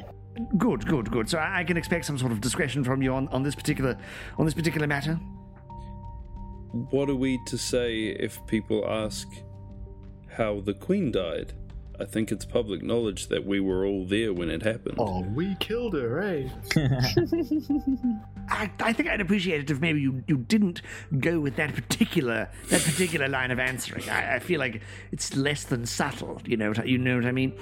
[0.60, 1.28] Good, good, good.
[1.28, 3.97] So I I can expect some sort of discretion from you on, on this particular
[4.38, 5.19] on this particular matter.
[6.91, 9.28] what are we to say if people ask
[10.35, 11.53] how the Queen died?
[11.99, 14.95] I think it's public knowledge that we were all there when it happened.
[14.97, 16.49] Oh, we killed her, eh?
[18.49, 20.81] I, I think I'd appreciate it if maybe you, you didn't
[21.19, 24.09] go with that particular that particular line of answering.
[24.09, 26.41] I, I feel like it's less than subtle.
[26.45, 27.53] You know what I, you know what I mean?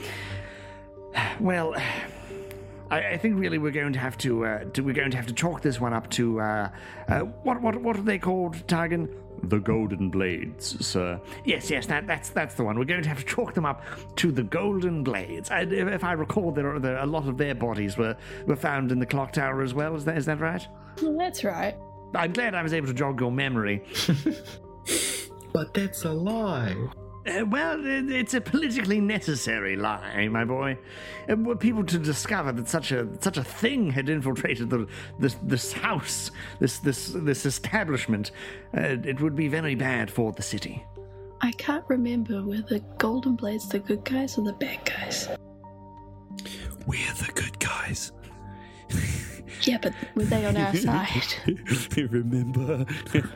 [1.40, 1.76] Well,
[2.90, 5.28] I, I think really we're going to have to, uh, to we're going to have
[5.28, 6.70] to chalk this one up to uh,
[7.08, 9.10] uh, what what what are they called, Targan?
[9.44, 11.20] The Golden Blades, sir.
[11.44, 12.80] Yes, yes, that, that's that's the one.
[12.80, 13.84] We're going to have to chalk them up
[14.18, 15.52] to the Golden Blades.
[15.52, 18.56] I, if, if I recall, there are there, a lot of their bodies were, were
[18.56, 19.96] found in the clock tower as well.
[19.96, 20.66] Is that is that right?
[21.02, 21.76] Well, that's right.
[22.16, 23.84] I'm glad I was able to jog your memory.
[25.54, 26.76] But that's a lie.
[27.26, 30.78] Uh, well, it's a politically necessary lie, my boy.
[31.30, 34.86] Uh, were people to discover that such a such a thing had infiltrated the
[35.20, 38.32] this this house, this this this establishment,
[38.78, 40.84] uh, it would be very bad for the city.
[41.42, 45.30] I can't remember were the Golden Blades the good guys or the bad guys.
[46.86, 48.12] We're the good guys.
[49.62, 51.36] Yeah, but were they on our side?
[51.98, 52.84] Remember?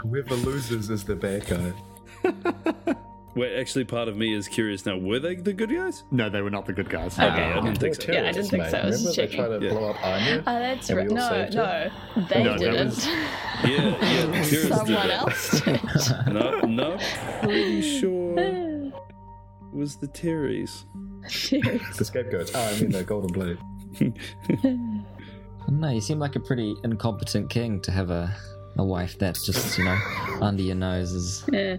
[0.01, 2.95] Whoever loses is the bad guy.
[3.37, 4.97] Wait, actually, part of me is curious now.
[4.97, 6.03] Were they the good guys?
[6.11, 7.17] No, they were not the good guys.
[7.19, 8.11] Oh, okay, I didn't think so.
[8.11, 8.77] Yeah, I didn't think so.
[8.79, 9.77] I was Remember just they tried to checking.
[9.77, 10.43] blow up Anya?
[10.47, 11.11] Oh, that's And we right.
[11.11, 11.91] all No, saved no,
[12.29, 12.85] they No, that didn't.
[12.87, 13.05] was-
[13.63, 13.69] Yeah,
[14.01, 14.25] yeah.
[14.25, 15.09] the did Someone that.
[15.11, 15.81] else did.
[16.33, 16.97] No, no.
[17.43, 18.93] Pretty sure it
[19.73, 20.85] was the Terrys.
[21.21, 22.51] The scapegoats.
[22.55, 23.57] Oh, I mean the golden blade.
[25.69, 28.33] No, you seem like a pretty incompetent king to have a,
[28.77, 29.97] a wife that's just, you know,
[30.41, 31.11] under your nose.
[31.11, 31.75] Is, Yeah.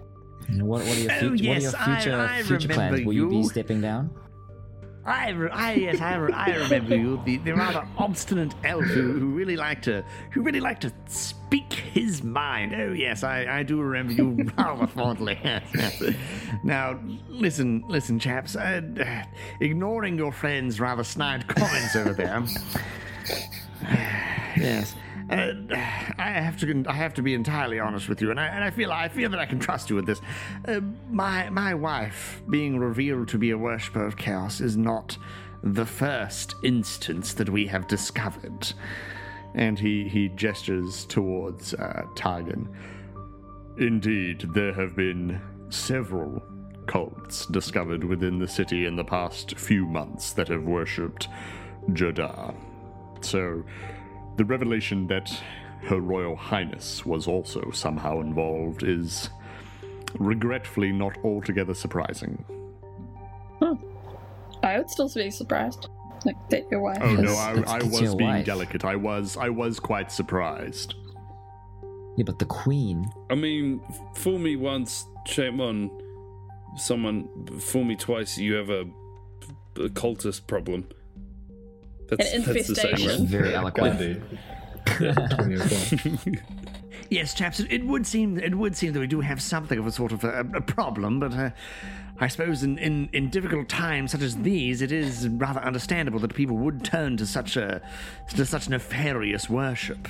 [0.50, 3.04] What, what are your, Oh, fut- what are your future, I future plans?
[3.04, 4.10] Will you be stepping down?
[5.04, 9.12] I, re- I yes, I, re- I remember you, the, the rather obstinate elf who,
[9.18, 12.74] who really liked to who really liked to speak his mind.
[12.74, 15.38] Oh yes, I, I do remember you rather fondly.
[15.42, 16.14] Yes, yes.
[16.62, 18.54] Now listen, listen, chaps.
[18.54, 18.82] Uh,
[19.60, 22.44] ignoring your friend's rather snide comments over there.
[24.58, 24.94] yes.
[25.30, 25.52] Uh,
[26.18, 26.84] I have to.
[26.86, 28.92] I have to be entirely honest with you, and I, and I feel.
[28.92, 30.20] I feel that I can trust you with this.
[30.66, 35.16] Uh, my my wife being revealed to be a worshipper of chaos is not
[35.62, 38.72] the first instance that we have discovered.
[39.54, 42.68] And he he gestures towards uh, Targan.
[43.78, 46.42] Indeed, there have been several
[46.86, 51.28] cults discovered within the city in the past few months that have worshipped
[51.90, 52.54] Jadar.
[53.20, 53.64] So,
[54.38, 55.28] the revelation that
[55.82, 59.28] Her Royal Highness was also somehow involved is
[60.18, 62.44] regretfully not altogether surprising.
[64.62, 65.88] I would still be surprised.
[66.24, 67.20] Like that your wife Oh is.
[67.20, 68.46] no, I, I was being wife.
[68.46, 68.84] delicate.
[68.84, 70.94] I was I was quite surprised.
[72.16, 73.08] Yeah, but the queen.
[73.30, 73.80] I mean,
[74.14, 75.90] fool me once, shame on
[76.76, 77.28] someone.
[77.60, 78.80] Fool me twice, you have a,
[79.76, 80.88] a cultist problem.
[82.08, 83.20] That's, An that's the saying, infestation.
[83.20, 83.28] right?
[83.28, 83.98] Very eloquent.
[83.98, 84.22] Gandhi.
[85.36, 86.38] 20.
[87.10, 89.86] Yes, chaps, it, it would seem it would seem that we do have something of
[89.86, 91.50] a sort of a, a problem, but uh,
[92.20, 96.34] I suppose in, in, in difficult times such as these, it is rather understandable that
[96.34, 97.80] people would turn to such a
[98.34, 100.06] to such nefarious worship.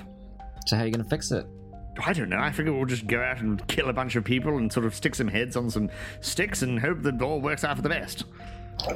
[0.67, 1.47] So how are you going to fix it?
[2.05, 2.41] I don't know.
[2.41, 4.93] I figure we'll just go out and kill a bunch of people and sort of
[4.95, 7.89] stick some heads on some sticks and hope that it all works out for the
[7.89, 8.25] best.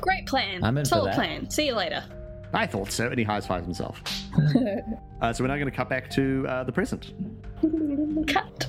[0.01, 0.65] Great plan.
[0.65, 1.15] I'm in for Solid that.
[1.17, 1.51] plan.
[1.51, 2.05] See you later.
[2.53, 4.03] I thought so, and he high fives himself.
[5.21, 7.13] uh, so we're now going to cut back to uh, the present.
[8.29, 8.67] Cut.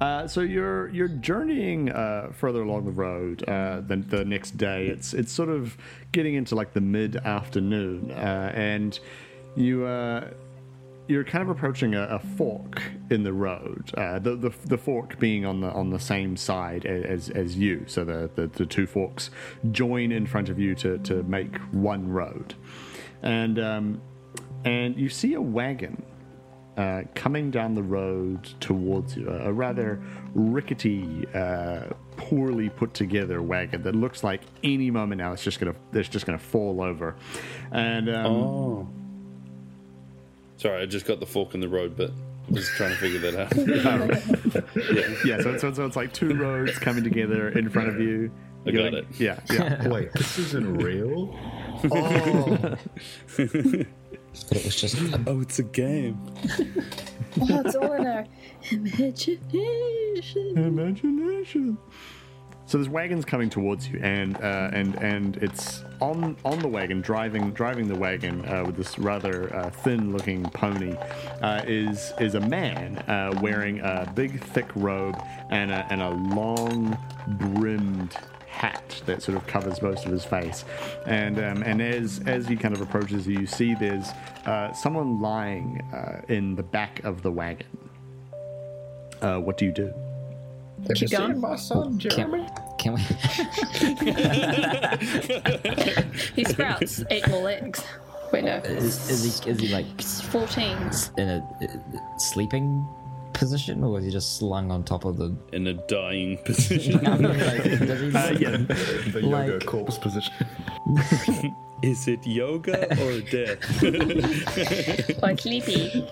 [0.00, 4.86] Uh, so you're you're journeying uh, further along the road uh, the, the next day.
[4.88, 5.76] It's it's sort of
[6.12, 8.98] getting into like the mid afternoon, uh, and
[9.54, 10.30] you uh,
[11.08, 13.90] you're kind of approaching a, a fork in the road.
[13.96, 17.84] Uh, the, the the fork being on the on the same side as as you.
[17.86, 19.30] So the, the, the two forks
[19.70, 22.54] join in front of you to to make one road,
[23.22, 24.00] and um,
[24.64, 26.02] and you see a wagon
[26.76, 30.02] uh, coming down the road towards you, a, rather
[30.34, 31.84] rickety, uh,
[32.16, 36.26] poorly put together wagon that looks like any moment now it's just gonna it's just
[36.26, 37.16] gonna fall over,
[37.70, 38.88] and um, Oh.
[40.56, 42.10] Sorry, I just got the fork in the road, but
[42.48, 43.54] I was trying to figure that out.
[45.26, 48.30] yeah, so, so so it's like two roads coming together in front of you.
[48.66, 49.20] I You're got like- it.
[49.20, 49.88] Yeah, yeah.
[49.92, 51.38] Wait, this isn't real?
[51.90, 52.76] Oh,
[53.36, 56.18] But it was just oh, it's a game.
[57.40, 58.26] Oh, it's all in our
[58.70, 60.58] imagination.
[60.58, 61.78] Imagination.
[62.66, 67.00] So this wagon's coming towards you, and uh, and and it's on on the wagon,
[67.00, 70.96] driving driving the wagon uh, with this rather uh, thin-looking pony,
[71.42, 75.16] uh, is is a man uh, wearing a big thick robe
[75.50, 76.98] and a, and a long
[77.38, 78.16] brimmed
[78.48, 80.64] hat that sort of covers most of his face.
[81.06, 84.08] And um, and as as he kind of approaches you, you see there's
[84.44, 85.80] uh, someone lying
[86.28, 87.68] in the back of the wagon.
[89.20, 89.94] What do you do?
[90.82, 91.32] Have you Keep going.
[91.32, 92.46] seen my son, Jeremy?
[92.78, 93.00] can, can we?
[96.36, 97.82] He sprouts eight more legs.
[98.32, 98.56] Wait, no.
[98.58, 100.76] Is, is he is he like 14.
[101.18, 101.66] in a uh,
[102.18, 102.86] sleeping
[103.32, 105.34] position, or is he just slung on top of the?
[105.52, 107.06] In a dying position.
[107.06, 108.56] I mean, like, does he Uh, yeah,
[109.12, 110.32] The yoga Like- corpse position.
[111.82, 113.60] Is it yoga or death?
[115.20, 116.04] Quite sleepy.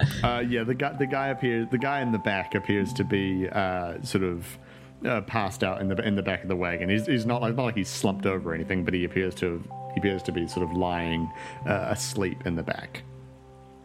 [0.22, 3.46] Uh, yeah, the guy, the guy appears, the guy in the back appears to be
[3.50, 4.46] uh, sort of
[5.04, 6.88] uh, passed out in the in the back of the wagon.
[6.88, 9.62] He's, he's not like not like he's slumped over or anything, but he appears to
[9.92, 11.30] he appears to be sort of lying
[11.66, 13.02] uh, asleep in the back.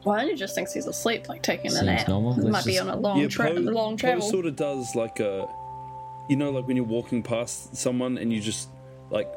[0.03, 2.07] Why well, he just thinks he's asleep, like taking a nap.
[2.07, 2.33] normal.
[2.33, 4.29] He Let's might be on a long, yeah, tra- Poe, long Poe travel.
[4.29, 5.45] sort of does like a,
[6.29, 8.69] you know, like when you're walking past someone and you just
[9.09, 9.29] like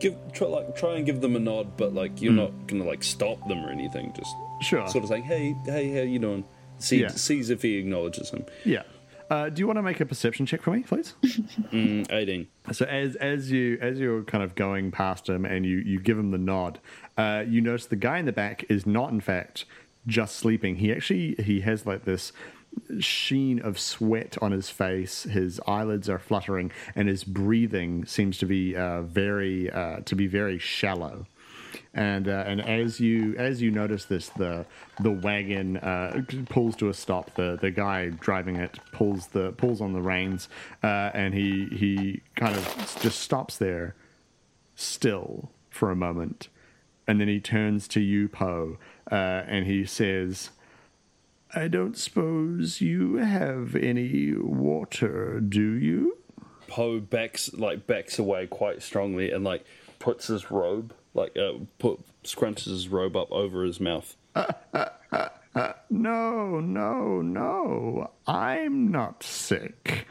[0.00, 3.04] give try like try and give them a nod, but like you're not gonna like
[3.04, 4.12] stop them or anything.
[4.16, 4.86] Just Sure.
[4.88, 6.44] sort of saying, hey, hey, how you doing?
[6.78, 7.08] See, Yeah.
[7.08, 8.44] sees if he acknowledges him.
[8.64, 8.82] Yeah.
[9.28, 11.14] Uh, do you want to make a perception check for me, please?
[11.72, 12.48] Mm, Eighteen.
[12.72, 16.18] So as as you as you're kind of going past him and you you give
[16.18, 16.80] him the nod,
[17.16, 19.66] uh, you notice the guy in the back is not in fact
[20.06, 20.76] just sleeping.
[20.76, 22.32] He actually he has like this
[22.98, 25.24] sheen of sweat on his face.
[25.24, 30.26] His eyelids are fluttering, and his breathing seems to be uh, very uh, to be
[30.26, 31.26] very shallow.
[31.92, 34.64] And uh, and as you as you notice this, the
[35.00, 37.34] the wagon uh, pulls to a stop.
[37.34, 40.48] The the guy driving it pulls the pulls on the reins,
[40.84, 43.96] uh, and he he kind of just stops there,
[44.76, 46.48] still for a moment,
[47.08, 48.78] and then he turns to you, Poe,
[49.10, 50.50] uh, and he says,
[51.56, 56.18] "I don't suppose you have any water, do you?"
[56.68, 59.64] Poe backs like backs away quite strongly and like
[59.98, 64.16] puts his robe like uh, put scrunches his robe up over his mouth.
[65.90, 68.10] No, no, no.
[68.26, 70.06] I'm not sick.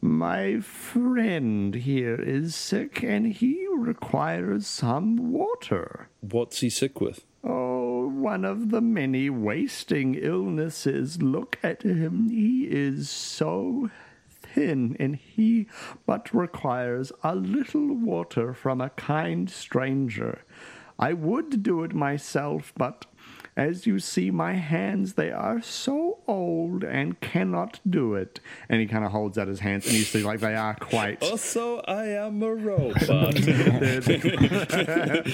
[0.00, 6.08] My friend here is sick and he requires some water.
[6.20, 7.24] What's he sick with?
[7.42, 11.20] Oh, one of the many wasting illnesses.
[11.20, 12.28] Look at him.
[12.30, 13.90] He is so
[14.56, 15.66] thin and he
[16.06, 20.44] but requires a little water from a kind stranger.
[20.98, 23.04] I would do it myself, but
[23.56, 28.38] as you see, my hands, they are so old and cannot do it.
[28.68, 31.22] And he kind of holds out his hands, and you see, like, they are quite.
[31.22, 33.00] Also, I am a robot.
[33.06, 35.24] they're, they're,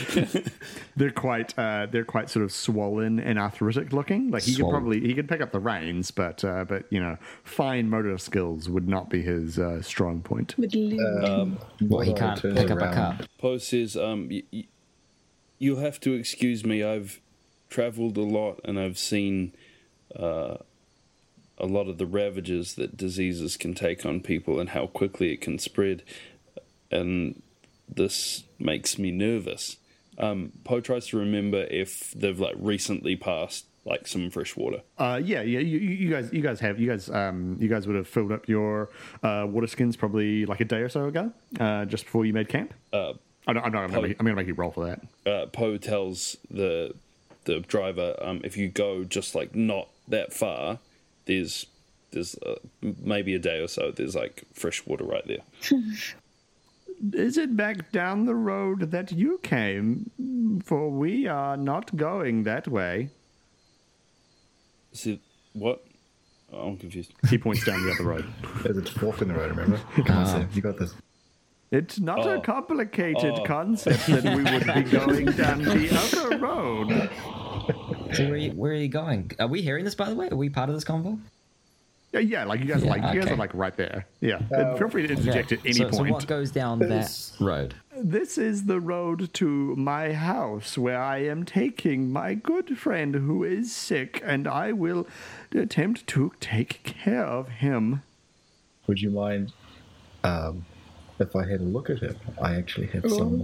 [0.97, 4.31] they're quite uh, they're quite sort of swollen and arthritic looking.
[4.31, 7.17] Like he could probably he could pick up the reins, but uh, but you know,
[7.45, 10.55] fine motor skills would not be his uh, strong point.
[10.59, 11.57] With Lou.
[11.81, 13.29] What he can't turn pick up a around- cup.
[13.39, 14.67] Poe says, um, y- y-
[15.59, 16.83] you'll have to excuse me.
[16.85, 17.21] I've
[17.73, 19.53] traveled a lot and I've seen
[20.15, 20.57] uh,
[21.59, 25.41] a lot of the ravages that diseases can take on people and how quickly it
[25.41, 26.03] can spread.
[26.91, 27.43] And
[27.89, 29.77] this makes me nervous.
[30.19, 34.83] Um, Poe tries to remember if they've like recently passed like some fresh water.
[34.99, 35.59] Uh, yeah, yeah.
[35.59, 38.47] You, you guys, you guys have you guys um you guys would have filled up
[38.49, 38.91] your
[39.23, 42.49] uh, water skins probably like a day or so ago, uh, just before you made
[42.49, 42.75] camp.
[42.93, 43.15] Uh,
[43.47, 43.85] I don't, I'm not.
[43.85, 45.01] I'm gonna, make, I'm gonna make you roll for that.
[45.31, 46.95] uh, Poe tells the
[47.45, 50.79] the driver, um, if you go just like not that far,
[51.27, 51.67] there's
[52.13, 53.91] there's uh, maybe a day or so.
[53.91, 55.43] There's like fresh water right there.
[57.15, 60.63] Is it back down the road that you came?
[60.65, 63.09] For we are not going that way.
[64.93, 65.21] Is it
[65.53, 65.85] what?
[66.53, 67.13] Oh, I'm confused.
[67.29, 68.27] He points down the other road.
[68.63, 69.81] There's a fork in the road, remember?
[70.05, 70.95] Come on, Sam, you got this.
[71.73, 72.41] It's not a Oh.
[72.43, 73.45] complicated Oh.
[73.45, 77.11] concept that we would be going down the other road.
[78.15, 79.31] So where are, you, where are you going?
[79.41, 80.29] Are we hearing this, by the way?
[80.29, 81.19] Are we part of this convo?
[82.13, 84.05] Yeah, yeah, like you guys, are Yeah, like you guys are like right there.
[84.21, 85.95] Yeah, And feel free to interject at any so, point.
[86.09, 87.75] So what goes down There's- that road?
[87.97, 93.45] This is the road to my house where I am taking my good friend who
[93.45, 95.07] is sick, and I will
[95.55, 98.03] attempt to take care of him.
[98.87, 99.53] Would you mind
[100.23, 100.67] um,
[101.19, 102.17] if I had a look at him?
[102.41, 103.41] I actually have some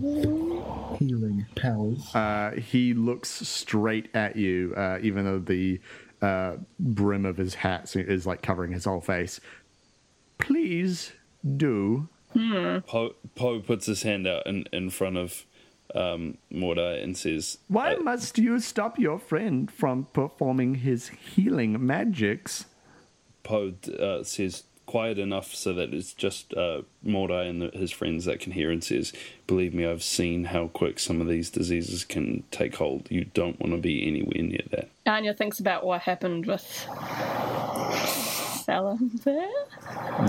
[0.99, 2.15] healing powers.
[2.15, 5.81] Uh, he looks straight at you, uh, even though the
[6.21, 9.41] uh, brim of his hat is like covering his whole face.
[10.39, 11.13] Please
[11.57, 12.09] do.
[12.87, 15.47] Poe Poe puts his hand out in, in front of
[15.95, 21.85] um, Mordai and says, Why uh, must you stop your friend from performing his healing
[21.85, 22.67] magics?
[23.43, 28.25] Poe uh, says quiet enough so that it's just uh, Mordai and the, his friends
[28.25, 29.13] that can hear and says,
[29.47, 33.07] Believe me, I've seen how quick some of these diseases can take hold.
[33.11, 34.89] You don't want to be anywhere near that.
[35.07, 36.63] Anya thinks about what happened with
[38.65, 38.99] Salazar.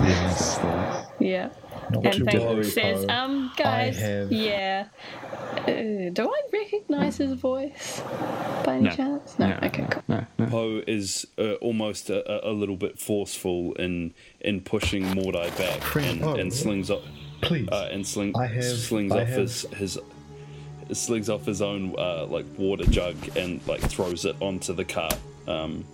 [0.02, 0.60] Yes.
[1.18, 1.48] Yeah.
[1.90, 4.88] Not and too thinks, says, um, guys, have- yeah.
[5.66, 8.02] Uh, do I recognise his voice
[8.64, 8.90] by any No.
[8.90, 9.38] chance?
[9.38, 9.48] No.
[9.48, 10.02] No, okay, no, cool.
[10.08, 10.46] no, no.
[10.46, 15.96] Poe is uh, almost a, a- a little bit forceful in in pushing Mordai back
[15.96, 16.34] and, Poe.
[16.34, 17.02] and slings up
[17.42, 17.68] Please.
[17.70, 19.98] uh, and sling, I have- slings I off have- his his
[20.92, 25.16] slings off his own uh, like water jug and like throws it onto the cart
[25.46, 25.84] um,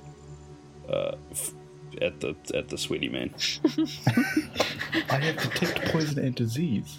[0.88, 1.52] uh, f-
[2.00, 3.34] at the at the sweaty man.
[5.10, 6.98] I have detect poison and disease.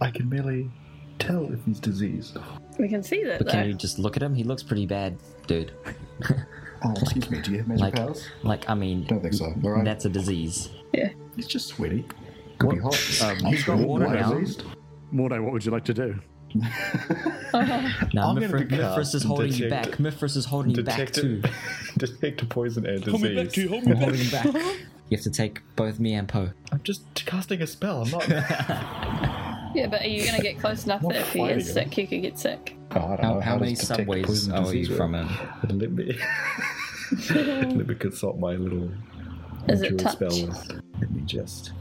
[0.00, 0.70] I can merely
[1.18, 2.36] tell if he's diseased.
[2.78, 3.52] We can see that But though.
[3.52, 4.34] can you just look at him?
[4.34, 5.72] He looks pretty bad, dude.
[6.84, 7.40] Oh, excuse me.
[7.40, 8.28] Do you have magic Like, powers?
[8.42, 9.46] like I mean, Don't think so.
[9.46, 9.84] All right.
[9.84, 10.70] that's a disease.
[10.92, 11.10] Yeah.
[11.36, 12.04] He's just sweaty.
[12.58, 12.94] Could be hot.
[13.22, 14.32] Um, he's got sure water now.
[14.34, 14.64] diseased.
[15.12, 16.18] Mordo, what would you like to do?
[16.54, 16.70] No,
[17.52, 19.98] I'm gonna Mithras, Mithras is and holding you back.
[19.98, 21.42] Mithras is holding you back Detect, too.
[21.98, 23.64] detect poison and Hold me back, disease.
[23.64, 23.68] too.
[23.70, 24.04] Hold me I'm back.
[24.08, 24.76] holding you back.
[25.10, 26.50] You have to take both me and Poe.
[26.72, 28.02] I'm just casting a spell.
[28.02, 28.28] I'm not.
[29.74, 31.68] Yeah, but are you going to get close enough Not that if he fighting is
[31.68, 31.74] him.
[31.74, 32.76] sick, you could get sick?
[32.92, 33.40] Oh, I don't How, know.
[33.40, 35.28] how many subways are you from him?
[35.78, 36.16] Let me.
[37.34, 38.90] let me consult my little
[39.68, 40.12] Is it touch?
[40.12, 40.72] spell list.
[41.00, 41.72] Let me just.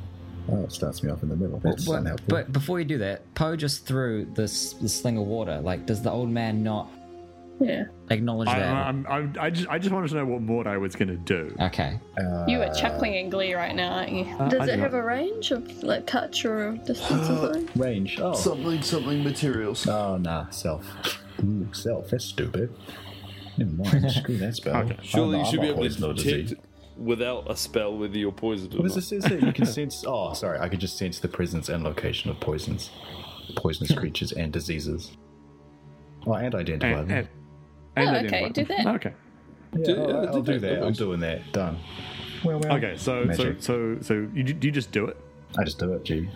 [0.52, 1.60] Oh, it starts me off in the middle.
[1.60, 2.28] That's But, unhelpful.
[2.28, 5.60] but before you do that, Poe just threw this, this sling of water.
[5.62, 6.90] Like, does the old man not
[7.60, 7.86] Yeah.
[8.10, 8.74] acknowledge I, that?
[8.74, 11.56] I'm, I'm, I, just, I just wanted to know what Mordo was going to do.
[11.62, 12.00] okay.
[12.18, 14.26] Uh, You are chuckling in glee right now, aren't you?
[14.26, 15.00] Uh, Does I it do have not.
[15.00, 17.70] a range of like touch or distance or something?
[17.76, 18.20] range.
[18.20, 18.34] Oh.
[18.34, 19.88] Something something materials.
[19.88, 20.50] Oh, nah.
[20.50, 20.86] Self.
[21.44, 22.10] Ooh, self.
[22.10, 22.74] That's stupid.
[23.58, 24.12] Never mind.
[24.12, 24.76] Screw that spell.
[24.78, 24.96] Okay.
[25.00, 26.56] Oh, Surely you should be able to detect
[26.98, 28.96] without a spell whether you're poisoned or What not.
[28.96, 29.40] does it say?
[29.40, 30.04] You can sense.
[30.06, 30.60] Oh, sorry.
[30.60, 32.90] I can just sense the presence and location of poisons,
[33.56, 35.12] poisonous creatures, and diseases.
[36.26, 37.18] Oh, and identify And, them.
[37.18, 37.28] and,
[37.96, 38.88] and Oh, okay, do that.
[38.88, 39.14] Okay.
[39.76, 40.84] Yeah, Do- all yeah, right, I'll do do that, that.
[40.84, 41.52] I'm doing that.
[41.52, 41.80] Done.
[42.44, 42.78] Well, well.
[42.78, 43.62] Okay, so so Magic.
[43.62, 45.18] so so you, do you just do it?
[45.58, 46.04] I just do it.
[46.04, 46.30] Gee.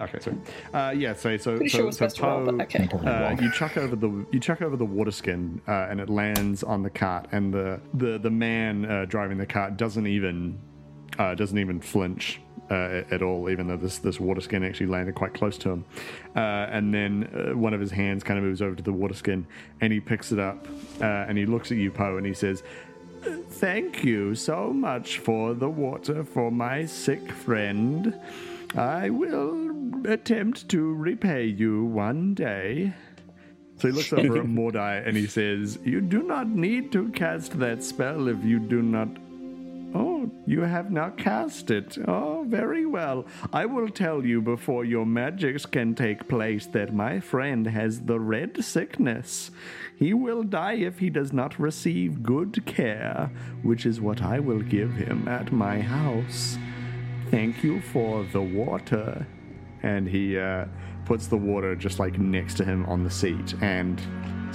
[0.00, 0.36] Okay, so
[0.76, 2.88] uh, yeah, so so Pretty so, sure so supposed to roll, okay.
[2.92, 6.64] Uh, you chuck over the you chuck over the water skin, uh, and it lands
[6.64, 10.58] on the cart, and the the the man uh, driving the cart doesn't even
[11.18, 12.40] uh, doesn't even flinch
[12.70, 15.84] uh, at all, even though this this water skin actually landed quite close to him.
[16.34, 16.38] Uh,
[16.70, 19.46] and then uh, one of his hands kind of moves over to the water skin,
[19.80, 20.66] and he picks it up,
[21.00, 22.62] uh, and he looks at you, Poe, and he says.
[23.48, 28.14] Thank you so much for the water for my sick friend.
[28.76, 32.92] I will attempt to repay you one day.
[33.78, 37.58] So he looks over at Mordai and he says, You do not need to cast
[37.58, 39.08] that spell if you do not.
[39.96, 41.96] Oh, you have not cast it.
[42.08, 43.26] Oh, very well.
[43.52, 48.18] I will tell you before your magics can take place that my friend has the
[48.18, 49.52] red sickness.
[49.96, 53.30] He will die if he does not receive good care,
[53.62, 56.58] which is what I will give him at my house.
[57.30, 59.24] Thank you for the water.
[59.84, 60.64] And he uh,
[61.04, 64.00] puts the water just like next to him on the seat and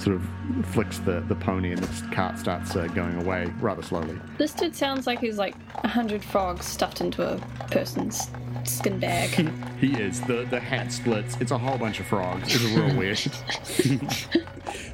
[0.00, 4.18] sort of flicks the, the pony, and the cart starts uh, going away rather slowly.
[4.38, 7.38] This dude sounds like he's like a hundred frogs stuffed into a
[7.70, 8.28] person's
[8.64, 9.50] skin bag.
[9.80, 10.20] He is.
[10.20, 11.38] The, the hat splits.
[11.40, 12.54] It's a whole bunch of frogs.
[12.54, 13.18] It's a real weird.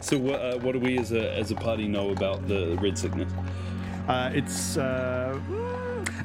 [0.00, 2.96] So what, uh, what do we as a as a party know about the red
[2.96, 3.32] sickness?
[4.06, 5.36] Uh, it's uh,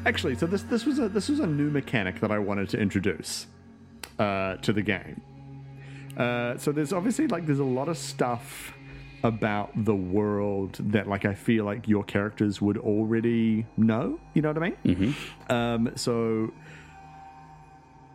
[0.05, 0.45] actually so.
[0.45, 3.47] This this was a this was a new mechanic that I wanted to introduce
[4.19, 5.19] uh, to the game.
[6.17, 8.73] Uh, so there's obviously like there's a lot of stuff
[9.23, 14.19] about the world that like I feel like your characters would already know.
[14.33, 14.77] You know what I mean?
[15.49, 16.51] Um, so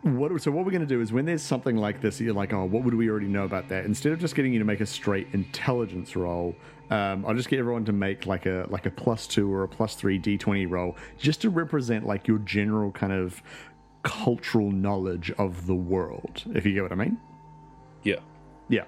[0.03, 2.53] what so what we're going to do is when there's something like this you're like
[2.53, 4.79] oh what would we already know about that instead of just getting you to make
[4.79, 6.55] a straight intelligence roll
[6.91, 9.67] um, i'll just get everyone to make like a like a plus two or a
[9.67, 13.41] plus three d20 roll just to represent like your general kind of
[14.03, 17.17] cultural knowledge of the world if you get what i mean
[18.07, 18.19] Yeah.
[18.69, 18.83] yeah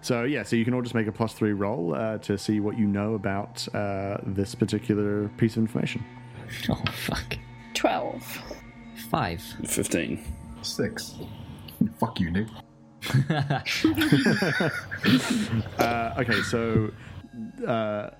[0.00, 2.60] so yeah so you can all just make a plus three roll uh, to see
[2.60, 6.04] what you know about uh, this particular piece of information
[6.70, 7.36] Oh, fuck.
[7.74, 8.22] Twelve.
[9.10, 9.42] Five.
[9.66, 10.22] Fifteen.
[10.62, 11.16] Six.
[12.00, 12.46] Fuck you, Nick.
[15.78, 16.90] Uh, okay, so
[17.66, 18.10] uh,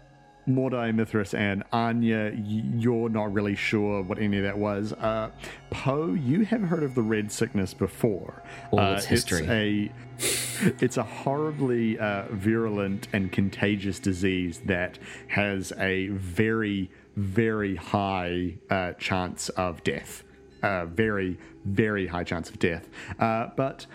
[0.48, 4.92] Mordai, Mithras, and Anya, you're not really sure what any of that was.
[4.94, 5.30] Uh,
[5.70, 8.42] Poe, you have heard of the red sickness before.
[8.70, 9.92] All uh, its history.
[10.18, 17.76] It's a, it's a horribly uh, virulent and contagious disease that has a very, very
[17.76, 20.24] high uh, chance of death.
[20.62, 22.88] Uh, very, very high chance of death.
[23.20, 23.86] Uh, but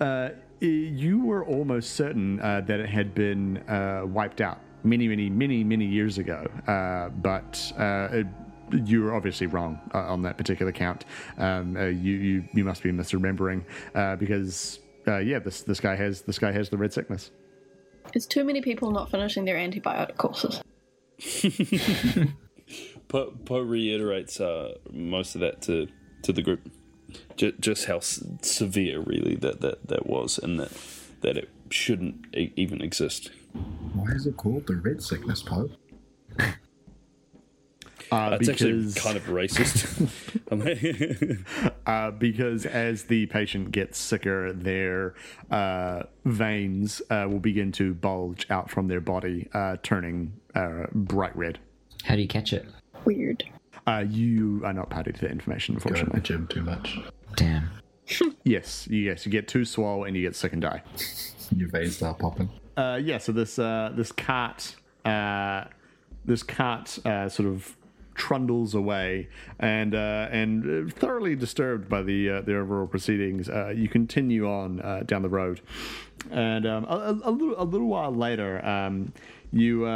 [0.00, 0.30] uh,
[0.60, 5.64] you were almost certain uh, that it had been uh, wiped out many, many, many,
[5.64, 6.46] many years ago.
[6.66, 8.26] Uh, but uh, it,
[8.84, 11.04] you were obviously wrong uh, on that particular count.
[11.38, 13.64] Um, uh, you, you you must be misremembering
[13.94, 17.30] uh, because uh, yeah, this this guy has this guy has the red sickness.
[18.14, 20.62] It's too many people not finishing their antibiotic courses.
[23.08, 25.88] Poe Po reiterates uh, most of that to
[26.22, 26.68] to the group,
[27.36, 30.72] J- just how s- severe really that, that that was, and that
[31.20, 33.30] that it shouldn't e- even exist.
[33.94, 35.70] Why is it called the red sickness, Poe?
[38.12, 40.08] Uh, That's actually kind of racist.
[41.86, 45.14] Uh, because as the patient gets sicker, their
[45.50, 51.34] uh, veins uh, will begin to bulge out from their body, uh, turning uh, bright
[51.36, 51.58] red.
[52.04, 52.64] How do you catch it?
[53.04, 53.42] Weird.
[53.88, 56.20] Uh, you are not party to that information, Go to the unfortunately.
[56.20, 56.98] gym too much.
[57.36, 57.70] Damn.
[58.44, 60.82] Yes, yes, you get too swole and you get sick and die.
[61.56, 62.48] Your veins start popping.
[62.76, 65.64] Uh, yeah, so this uh, this cart uh,
[66.24, 67.76] this cart uh, sort of
[68.14, 74.46] trundles away, and uh, and thoroughly disturbed by the uh, the overall proceedings, you continue
[74.46, 75.60] on down the road,
[76.30, 79.12] and um, a, a, little a little while later, um,
[79.52, 79.86] you.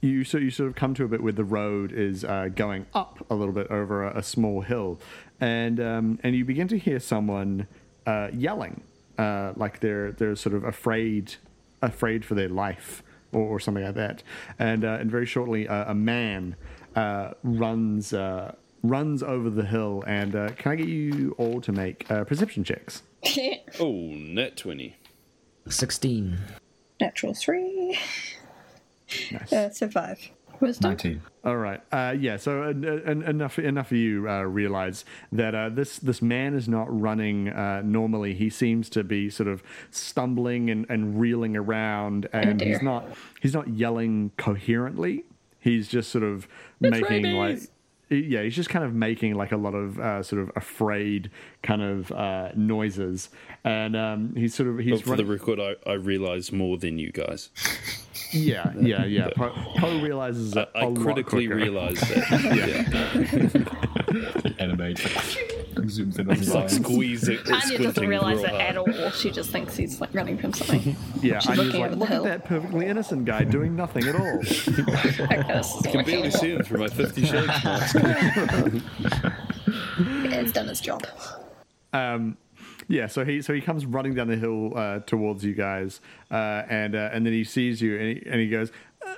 [0.00, 2.86] You so you sort of come to a bit where the road is uh, going
[2.94, 5.00] up a little bit over a, a small hill,
[5.40, 7.66] and um, and you begin to hear someone
[8.06, 8.82] uh, yelling,
[9.18, 11.34] uh, like they're they're sort of afraid
[11.82, 13.02] afraid for their life
[13.32, 14.22] or, or something like that.
[14.58, 16.56] And uh, and very shortly, uh, a man
[16.96, 20.04] uh, runs uh, runs over the hill.
[20.06, 23.02] And uh, can I get you all to make uh, perception checks?
[23.80, 24.96] oh, nat twenty.
[25.68, 26.38] 16.
[26.98, 27.98] Natural three.
[29.30, 29.52] Nice.
[29.52, 30.30] Uh, survive.
[30.60, 30.90] Wisdom.
[30.90, 31.22] 19.
[31.44, 31.80] All right.
[31.92, 32.36] Uh, yeah.
[32.36, 36.68] So uh, uh, enough enough of you uh, realize that uh, this this man is
[36.68, 38.34] not running uh, normally.
[38.34, 42.68] He seems to be sort of stumbling and, and reeling around, and dear.
[42.68, 43.08] he's not
[43.40, 45.24] he's not yelling coherently.
[45.60, 46.48] He's just sort of
[46.80, 47.60] making like
[48.10, 51.30] yeah, he's just kind of making like a lot of uh, sort of afraid
[51.62, 53.28] kind of uh, noises,
[53.64, 56.98] and um, he's sort of he's But for the record, I, I realize more than
[56.98, 57.50] you guys.
[58.32, 59.28] yeah, yeah, yeah.
[59.34, 61.56] Poe Poe realizes I, it a I lot critically quicker.
[61.56, 62.30] realize that.
[64.48, 64.52] yeah.
[64.58, 64.96] Animate.
[64.98, 67.38] Zooms in on It's like the squeezing.
[67.52, 69.10] Anya doesn't realize it at all.
[69.10, 70.96] She just thinks he's like running from something.
[71.22, 74.04] Yeah, She's I'm just like, over the look at that perfectly innocent guy doing nothing
[74.06, 74.40] at all.
[75.30, 75.60] I.
[75.60, 77.96] I can barely see him through my Fifty Shades mask.
[79.98, 81.06] It's done its job.
[81.92, 82.36] Um,
[82.88, 86.62] Yeah, so he so he comes running down the hill uh, towards you guys, uh,
[86.70, 88.72] and uh, and then he sees you, and he, and he goes,
[89.06, 89.14] uh,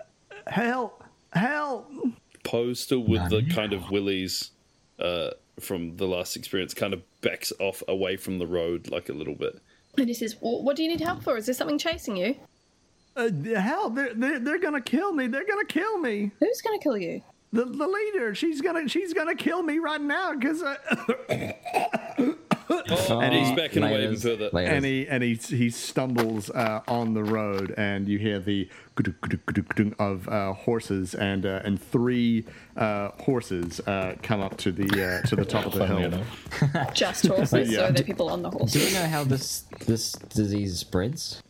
[0.49, 1.05] "Help!
[1.33, 1.89] Help!"
[2.43, 4.51] Poe still with the kind of willies
[4.99, 9.13] uh, from the last experience, kind of backs off away from the road like a
[9.13, 9.61] little bit.
[9.97, 11.37] And he says, well, "What do you need help for?
[11.37, 12.35] Is there something chasing you?
[13.17, 13.95] Uh, help!
[13.95, 15.29] They're, they're they're gonna kill me!
[15.29, 16.33] They're gonna kill me!
[16.41, 20.01] Who's going to kill you?" The the leader, she's gonna she's gonna kill me right
[20.01, 20.65] now because."
[22.71, 24.51] Uh, and he's backing away even Layers, further.
[24.53, 24.71] layers.
[24.71, 28.69] and he and he he stumbles uh, on the road, and you hear the
[29.99, 32.45] of uh, horses, and uh, and three
[32.77, 34.85] uh, horses uh, come up to the
[35.23, 36.23] uh, to the top of the hill.
[36.95, 37.89] Just horses, Yeah.
[37.89, 38.73] so the people on the horse.
[38.73, 38.95] Do horses.
[38.95, 41.43] we know how this this disease spreads?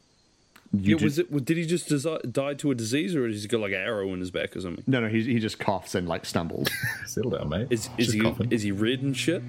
[0.72, 1.44] Yeah, You was it?
[1.44, 4.12] Did he just desi- die to a disease, or has he got like an arrow
[4.14, 4.84] in his back or something?
[4.86, 6.68] No, no, he he just coughs and like stumbles.
[7.06, 7.66] Settle down, mate.
[7.70, 8.52] Is is Just he coughing.
[8.52, 9.42] is he red and shit?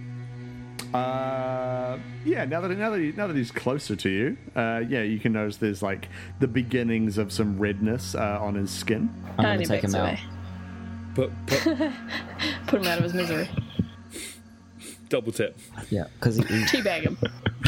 [0.94, 2.46] Uh, yeah.
[2.46, 5.34] Now that now that he, now that he's closer to you, uh, yeah, you can
[5.34, 9.10] notice there's like the beginnings of some redness uh, on his skin.
[9.38, 10.08] I'm gonna he take him backs out.
[10.10, 10.20] away.
[11.14, 11.92] But, but
[12.68, 13.50] Put him out of his misery.
[15.10, 15.58] double tip.
[15.90, 17.18] Yeah, because he, he Teabag him.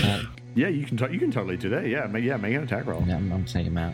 [0.04, 0.24] uh,
[0.56, 1.88] Yeah, you can to- you can totally do that.
[1.88, 3.04] Yeah, make, yeah, make an attack roll.
[3.06, 3.94] yeah, I'm, I'm taking him out.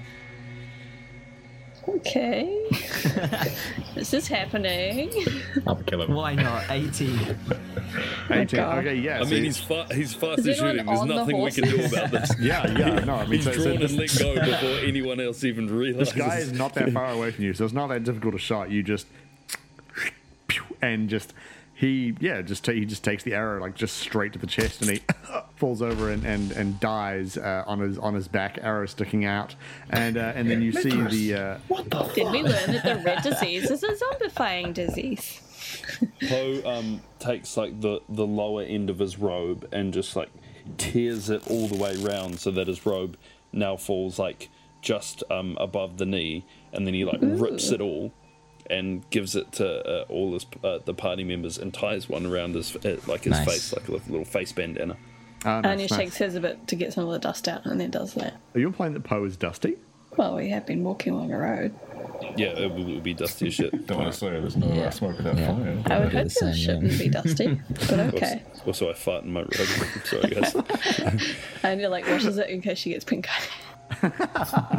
[1.96, 2.68] Okay.
[3.96, 5.12] this is happening.
[5.66, 6.14] I'll kill him.
[6.14, 6.70] Why not?
[6.70, 7.38] 18.
[8.30, 8.48] 18.
[8.60, 8.78] God.
[8.80, 9.22] Okay, yeah.
[9.22, 10.86] I mean, he's fa- he's fast Is as shooting.
[10.86, 12.32] There's on the nothing we can do about this.
[12.40, 13.00] yeah, yeah.
[13.06, 15.68] No, I mean, He's so, so drawn this, and let go before anyone else even
[15.68, 16.14] realizes.
[16.14, 18.40] this guy is not that far away from you, so it's not that difficult a
[18.40, 18.70] shot.
[18.70, 19.08] You just
[20.82, 21.34] and just
[21.80, 24.82] he yeah just ta- he just takes the arrow like just straight to the chest
[24.82, 25.02] and he
[25.56, 29.56] falls over and and, and dies uh, on his on his back arrow sticking out.
[29.90, 33.02] And uh, and then you see the uh, What the Then we learn that the
[33.06, 35.40] red disease is a zombifying disease.
[36.28, 40.32] Poe um, takes like the the lower end of his robe and just like
[40.78, 43.16] tears it all the way round so that his robe
[43.54, 44.50] now falls like
[44.82, 48.12] just um, above the knee, and then he like rips it all
[48.70, 52.55] and gives it to uh, all his uh, the party members and ties one around
[52.55, 53.45] his uh, like his Nice.
[53.45, 54.95] face like a little face bandana.
[55.45, 55.99] uh, And he nice, nice.
[55.99, 58.34] shakes his a bit to get some of the dust out and then does that.
[58.55, 59.76] Are you implying that Poe is dusty?
[60.17, 61.74] Well, we have been walking along a road.
[62.36, 63.72] Yeah, it would, it would be dusty as shit.
[63.88, 64.82] Don't want to say there's no Yeah.
[64.88, 65.55] uh, smoke without Yeah.
[65.55, 65.84] fire.
[65.88, 66.53] I would do the hope it same, yeah.
[66.55, 68.43] shouldn't be dusty, but okay.
[68.67, 69.51] Also, I fart in my rug.
[70.05, 70.55] Sorry, guys.
[71.63, 73.43] And you're like, washes it in case she gets pink eye.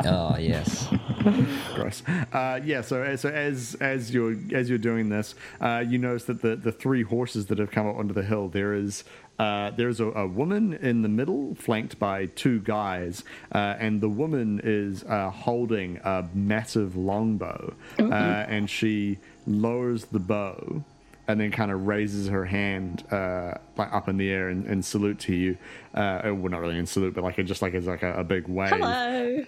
[0.03, 0.89] Oh yes.
[1.75, 2.03] Gross.
[2.33, 2.81] Uh, yeah.
[2.81, 6.73] So, so as as you're as you're doing this, uh, you notice that the the
[6.73, 8.49] three horses that have come up onto the hill.
[8.49, 9.05] There is
[9.39, 14.09] uh, there's a, a woman in the middle, flanked by two guys, uh, and the
[14.09, 20.85] woman is uh, holding a massive longbow, uh, and she lowers the bow.
[21.31, 24.85] And then kind of raises her hand uh, like up in the air and, and
[24.85, 25.57] salute to you.
[25.95, 28.25] Uh, well, not really in salute, but like a, just like as like a, a
[28.25, 28.71] big wave.
[28.71, 29.45] Hello.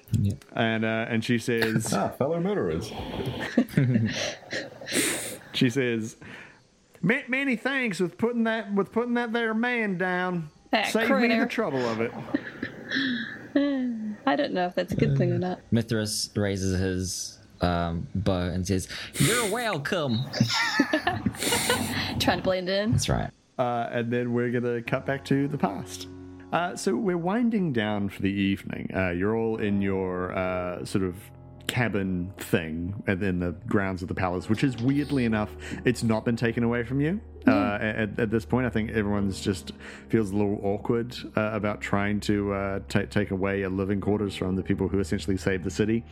[0.53, 2.93] And uh, and she says, Ah, fellow murderers.
[5.53, 6.17] She says,
[7.03, 10.51] "Many thanks with putting that with putting that there man down.
[10.71, 12.13] That Save me the trouble of it."
[14.27, 15.61] I don't know if that's a good thing or not.
[15.71, 20.19] Mithras raises his um, bow and says, "You're welcome."
[22.19, 22.93] Trying to blend in.
[22.93, 23.31] That's right.
[23.59, 26.09] Uh, and then we're gonna cut back to the past.
[26.53, 28.91] Uh, so we're winding down for the evening.
[28.95, 31.17] Uh, you're all in your uh, sort of
[31.67, 35.49] cabin thing and in the grounds of the palace, which is weirdly enough,
[35.87, 37.19] it's not been taken away from you.
[37.47, 39.73] Uh, at, at this point, I think everyone's just
[40.09, 44.37] feels a little awkward uh, about trying to uh, ta take away a living quarters
[44.37, 46.05] from the people who essentially saved the city.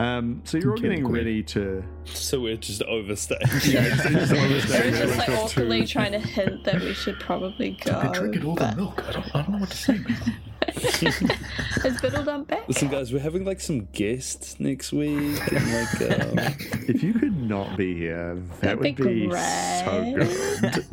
[0.00, 1.84] Um, so you're all getting ready to.
[2.06, 3.40] so we're just overstaying.
[3.64, 8.00] They're just like awkwardly trying to hint that we should probably go.
[8.04, 9.04] You're drinking all the milk.
[9.06, 9.98] I don't, I don't know what to say.
[9.98, 10.34] man.
[10.70, 12.66] Is Biddledump back?
[12.66, 16.56] Listen, guys, we're having like some guests next week, and like, um,
[16.88, 20.86] If you could not be here, that That'd would be be, so good.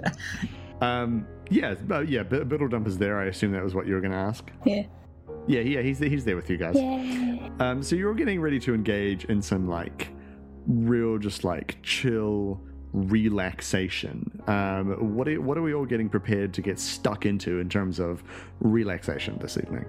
[0.81, 3.19] um, yeah, but yeah, B- Biddledump is there.
[3.19, 4.51] I assume that was what you were going to ask.
[4.65, 4.83] Yeah.
[5.47, 6.75] Yeah, yeah, he's he's there with you guys.
[6.75, 7.49] Yeah.
[7.59, 10.09] Um, so you're all getting ready to engage in some like
[10.67, 12.61] real, just like chill
[12.93, 14.41] relaxation.
[14.47, 17.99] Um, what are, what are we all getting prepared to get stuck into in terms
[17.99, 18.23] of
[18.59, 19.85] relaxation this evening?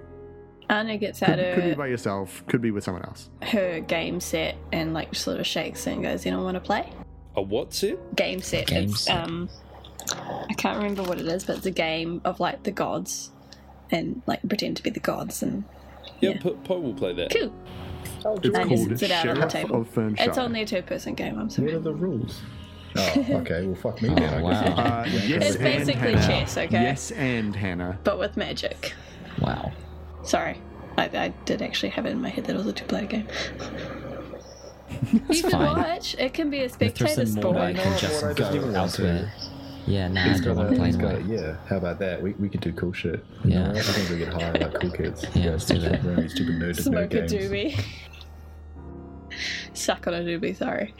[0.69, 3.29] Anna gets Could, out could be by yourself, could be with someone else.
[3.41, 6.91] her game set and like sort of shakes and goes, "You don't want to play?"
[7.35, 8.15] a what's it?
[8.15, 8.67] Game set.
[8.67, 9.23] Game it's, set.
[9.23, 9.49] Um,
[10.13, 13.31] I can't remember what it is, but it's a game of like the gods
[13.91, 15.63] and like pretend to be the gods and
[16.19, 16.41] Yeah, Yeah.
[16.41, 17.31] Poe, Poe will play that.
[17.31, 17.53] cool.
[18.43, 19.81] It's And called sit out on the Sheriff table.
[19.81, 20.27] of Fernshire.
[20.27, 21.37] It's only a two-person game.
[21.39, 21.67] I'm sorry.
[21.69, 22.41] What are the rules?
[22.97, 23.65] Oh, okay.
[23.65, 24.33] Well, fuck me then.
[24.33, 24.49] I wow.
[24.51, 24.77] guess.
[24.79, 26.27] Uh, yes, It's basically Hannah.
[26.27, 26.81] chess, okay?
[26.81, 27.97] Yes, and Hannah.
[28.03, 28.93] But with magic.
[29.39, 29.71] Wow.
[30.23, 30.59] Sorry.
[30.97, 33.27] I, I did actually have it in my head that it was a two-player game.
[35.11, 35.77] you can fine.
[35.77, 36.15] watch.
[36.17, 37.55] It can be a spectator and sport.
[37.55, 39.31] Mordai can just Mordai doesn't even go elsewhere.
[39.89, 41.55] Yeah, nah, I He's don't got want a, to play he's got a, yeah.
[41.67, 42.21] How about that?
[42.21, 43.25] We, we could do cool shit.
[43.43, 43.71] You Yeah.
[43.71, 45.25] know, I think we get high like cool kids.
[45.33, 46.03] Yeah, let's do that.
[46.03, 47.33] Running stupid nerd nerd Smoke a games.
[47.33, 47.83] doobie.
[49.73, 50.93] Suck on a doobie, sorry.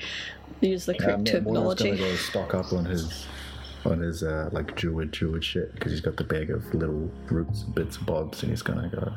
[0.61, 1.83] Use the Um, correct yeah, Moira's terminology.
[1.91, 3.25] gonna go stock up on his
[3.85, 7.63] on his uh, like druid druid shit because he's got the bag of little roots,
[7.63, 9.13] bits, and bobs, and he's gonna go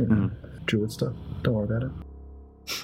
[0.00, 0.30] you know,
[0.66, 1.12] druid stuff.
[1.42, 1.90] Don't worry about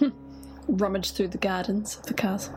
[0.03, 0.13] it.
[0.69, 2.55] Rummage through the gardens of the castle.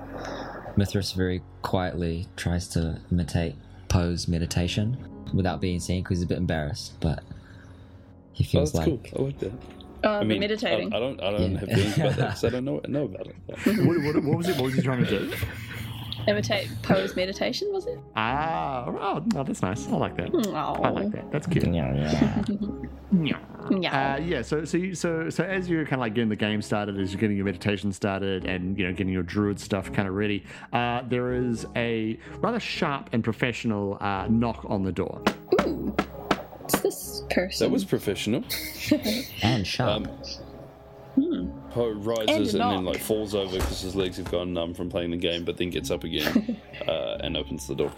[0.78, 3.56] Mithras very quietly tries to imitate
[3.88, 4.98] Poe's meditation
[5.34, 7.24] without being seen because he's a bit embarrassed, but
[8.34, 9.20] he Oh, feels that's like cool.
[9.20, 9.52] I like that.
[10.04, 10.94] Oh, I the mean, meditating.
[10.94, 11.60] I, I don't, I don't Yeah.
[11.60, 13.36] have feelings about that because I don't know, know about it.
[13.86, 14.56] What, what, what was it?
[14.56, 15.34] What was he trying to do?
[16.28, 18.00] Imitate Poe's meditation, was it?
[18.16, 19.88] Ah, oh, no, that's nice.
[19.88, 20.30] I like that.
[20.54, 21.32] I like that.
[21.32, 21.66] That's cute.
[23.72, 24.16] Yeah.
[24.16, 24.42] Uh, yeah.
[24.42, 27.12] So, so, you, so, so, as you're kind of like getting the game started, as
[27.12, 30.44] you're getting your meditation started, and you know, getting your druid stuff kind of ready,
[30.74, 35.22] uh, there is a rather sharp and professional uh, knock on the door.
[35.62, 35.96] Ooh.
[36.66, 37.68] It's this person.
[37.68, 38.44] that was professional.
[39.44, 40.08] and sharp.
[40.08, 40.18] Um,
[41.72, 44.90] Poe rises And and, then like falls over because his legs have gone numb from
[44.90, 47.92] playing the game, but then gets up again uh, and opens the door.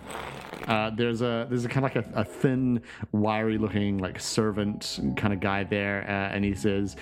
[0.68, 5.00] Uh, there's a there's a kind of like a, a thin, wiry looking like servant
[5.16, 6.96] kind of guy there, uh, and he says,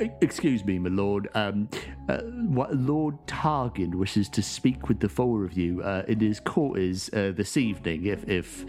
[0.00, 1.28] "E- "Excuse me, my lord.
[1.34, 1.68] Um,
[2.08, 6.40] uh, what Lord Targan wishes to speak with the four of you uh, in his
[6.40, 8.64] quarters uh, this evening, if if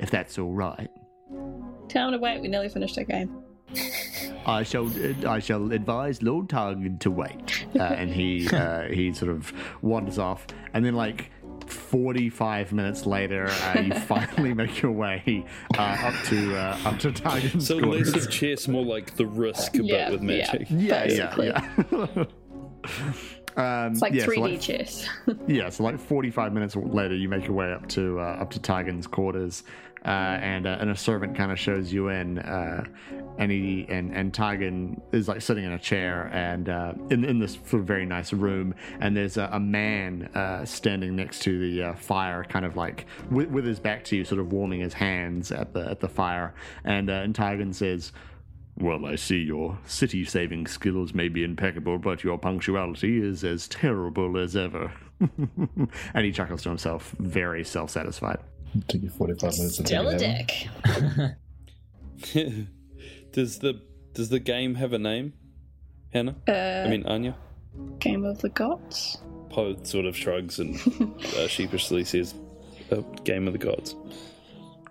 [0.00, 0.90] if that's all right."
[1.88, 2.40] Tell him to wait.
[2.40, 3.41] We nearly finished our game.
[4.46, 4.90] I shall
[5.26, 9.52] I shall advise Lord Targan to wait, uh, and he uh, he sort of
[9.82, 11.30] wanders off, and then like.
[11.68, 15.44] 45 minutes later, uh, you finally make your way
[15.78, 18.12] uh, up to uh, up to Targan's So quarters.
[18.14, 20.26] less of chess, more like the risk, but Yeah, with yeah.
[20.26, 20.66] magic.
[20.70, 21.46] Yeah, basically.
[21.46, 22.24] yeah,
[23.56, 23.84] yeah.
[23.86, 25.08] um, It's like yeah, 3D so like, chess.
[25.46, 28.60] yeah, so like 45 minutes later, you make your way up to uh, up to
[28.60, 29.62] Targan's quarters,
[30.04, 32.84] uh, and uh, and a servant kind of shows you in, uh,
[33.38, 37.38] and he and and Tigan is like sitting in a chair and uh, in in
[37.38, 41.94] this very nice room, and there's a, a man uh, standing next to the uh,
[41.94, 45.52] fire, kind of like with, with his back to you, sort of warming his hands
[45.52, 48.12] at the at the fire, and and Tigan says.
[48.78, 53.68] Well, I see your city saving skills may be impeccable, but your punctuality is as
[53.68, 54.90] terrible as ever.
[55.20, 58.38] and he chuckles to himself, very self satisfied.
[58.88, 60.70] Took you 45 minutes to Still a think
[62.24, 62.66] dick.
[63.32, 63.80] does the
[64.14, 65.34] does the game have a name,
[66.12, 66.36] Hannah?
[66.48, 67.36] Uh, I mean Anya.
[67.98, 69.18] Game of the Gods.
[69.50, 70.76] Poe sort of shrugs and
[71.36, 72.34] uh, sheepishly says,
[72.90, 73.94] uh, "Game of the Gods."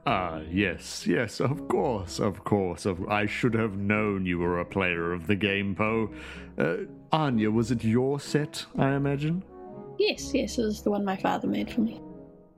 [0.05, 2.85] Ah, yes, yes, of course, of course.
[2.87, 6.09] Of, I should have known you were a player of the game, Poe.
[6.57, 6.77] Uh,
[7.11, 9.43] Anya, was it your set, I imagine?
[9.99, 12.01] Yes, yes, it was the one my father made for me.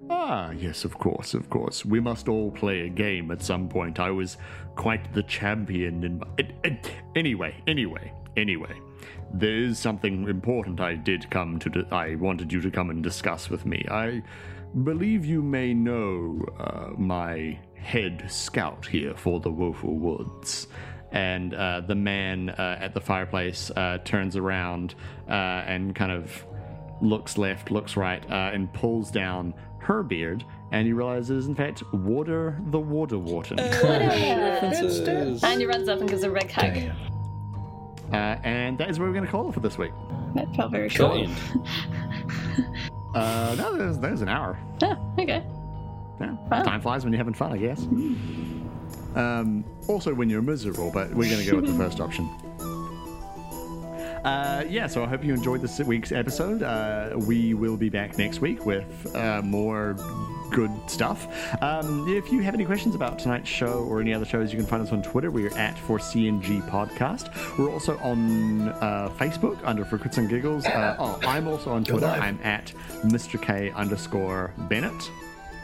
[0.09, 1.85] Ah, yes, of course, of course.
[1.85, 3.99] We must all play a game at some point.
[3.99, 4.37] I was
[4.75, 6.23] quite the champion in.
[6.37, 8.79] It, anyway, anyway, anyway.
[9.33, 11.87] There is something important I did come to.
[11.91, 13.85] I wanted you to come and discuss with me.
[13.89, 14.21] I
[14.83, 20.67] believe you may know uh, my head scout here for the Woeful Woods.
[21.11, 24.95] And uh, the man uh, at the fireplace uh, turns around
[25.29, 26.45] uh, and kind of
[27.01, 29.53] looks left, looks right, uh, and pulls down
[29.83, 33.57] her beard, and you realize it is in fact Water the Water Warden.
[33.83, 35.43] References.
[35.43, 36.77] And he runs up and gives a big hug.
[38.11, 39.91] Uh, and that is where we're going to call it for this week.
[40.35, 41.17] That felt very Good short.
[41.17, 41.35] end.
[43.15, 44.57] Uh, no, there's, there's an hour.
[44.81, 45.43] Oh, okay.
[46.19, 46.31] Yeah.
[46.49, 46.63] Wow.
[46.63, 47.83] Time flies when you're having fun, I guess.
[49.15, 52.27] Um, also, when you're miserable, but we're going to go with the first option.
[54.23, 56.63] Uh, yeah, so I hope you enjoyed this week's episode.
[56.63, 59.95] Uh, we will be back next week with uh, more
[60.51, 61.27] good stuff.
[61.61, 64.67] Um, if you have any questions about tonight's show or any other shows, you can
[64.67, 65.29] find us on Twitter.
[65.29, 67.57] We are at for CNG Podcast.
[67.57, 70.65] We're also on uh, Facebook under For Crits and Giggles.
[70.65, 72.05] Uh, oh, I'm also on Twitter.
[72.05, 72.71] I'm at
[73.03, 73.41] Mr.
[73.41, 75.11] K underscore Bennett.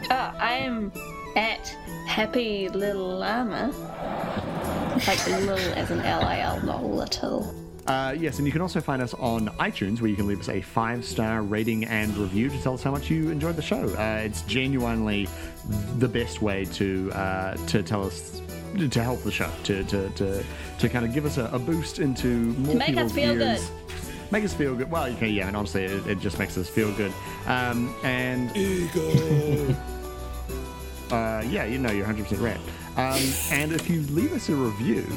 [0.09, 0.91] Ah, I am
[1.35, 1.67] at
[2.07, 3.71] Happy Little Llama.
[5.07, 7.68] Like a little as an L-I-L, not little.
[7.89, 10.47] Uh, yes, and you can also find us on iTunes, where you can leave us
[10.47, 13.89] a five-star rating and review to tell us how much you enjoyed the show.
[13.97, 15.27] Uh, it's genuinely
[15.97, 18.43] the best way to uh, to tell us
[18.77, 20.43] to help the show to to to,
[20.77, 22.27] to kind of give us a, a boost into
[22.59, 23.67] more make us people's feel ears.
[23.67, 24.31] good.
[24.31, 24.91] Make us feel good.
[24.91, 27.11] Well, okay, yeah, and honestly, it, it just makes us feel good.
[27.47, 28.51] Um, and
[31.11, 32.59] uh, yeah, you know, you're 100% right.
[32.97, 33.19] Um,
[33.51, 35.07] and if you leave us a review,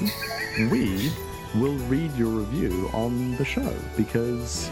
[0.70, 1.12] we
[1.56, 4.70] will read your review on the show because,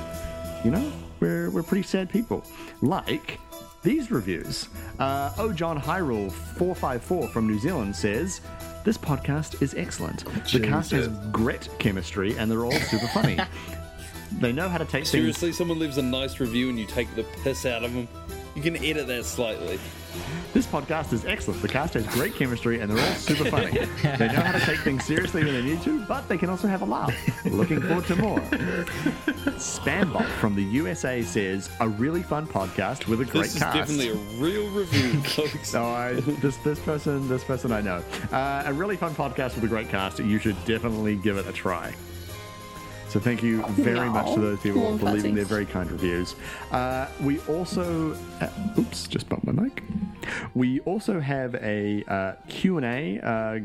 [0.64, 2.44] you know, we're, we're pretty sad people.
[2.80, 3.38] Like
[3.82, 4.68] these reviews.
[4.98, 8.40] Uh, oh, John Hyrule 454 from New Zealand says,
[8.84, 10.24] This podcast is excellent.
[10.50, 13.38] The cast has great chemistry and they're all super funny.
[14.40, 17.14] they know how to take things Seriously, someone leaves a nice review and you take
[17.14, 18.08] the piss out of them.
[18.54, 19.78] You can edit that slightly.
[20.52, 21.62] This podcast is excellent.
[21.62, 23.70] The cast has great chemistry and they're all super funny.
[24.02, 26.66] they know how to take things seriously when they need to, but they can also
[26.68, 27.14] have a laugh.
[27.46, 28.40] Looking forward to more.
[29.58, 33.76] Spambot from the USA says, a really fun podcast with a great This is cast.
[33.76, 35.72] definitely a real review, folks.
[35.72, 38.02] No, I, this this person this person I know.
[38.32, 40.18] Uh, a really fun podcast with a great cast.
[40.18, 41.94] You should definitely give it a try.
[43.10, 44.12] So thank you very No.
[44.12, 46.36] much to those people for leaving their very kind reviews.
[46.70, 48.48] Uh, we also, uh,
[48.78, 49.82] oops, just bumped my mic.
[50.54, 53.58] We also have a uh, Q&A uh,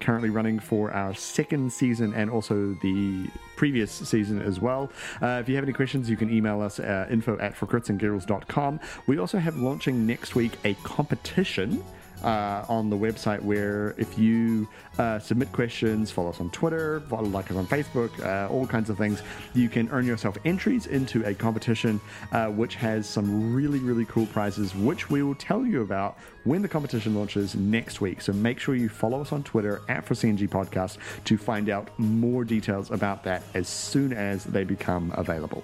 [0.00, 4.90] currently running for our second season and also the previous season as well.
[5.22, 8.80] Uh, if you have any questions, you can email us uh, info at forcritsandgiggles.com.
[9.06, 11.84] We also have launching next week a competition
[12.22, 17.28] uh, on the website where if you uh, submit questions, follow us on Twitter, follow
[17.28, 19.22] like us on Facebook, uh, all kinds of things,
[19.54, 22.00] you can earn yourself entries into a competition
[22.32, 26.62] uh, which has some really, really cool prizes, which we will tell you about when
[26.62, 28.20] the competition launches next week.
[28.20, 32.44] So make sure you follow us on Twitter at for Podcast to find out more
[32.44, 35.62] details about that as soon as they become available.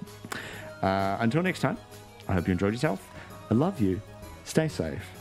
[0.83, 1.79] Uh, until next time,
[2.29, 3.11] I hope you enjoyed yourself.
[3.51, 4.01] I love you.
[4.45, 5.14] Stay safe.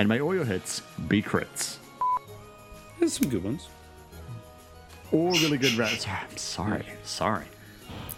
[0.00, 1.76] And may all your hits be crits.
[2.98, 3.68] There's some good ones.
[5.12, 6.06] Or really good rats.
[6.08, 6.86] I'm sorry.
[7.04, 7.44] Sorry.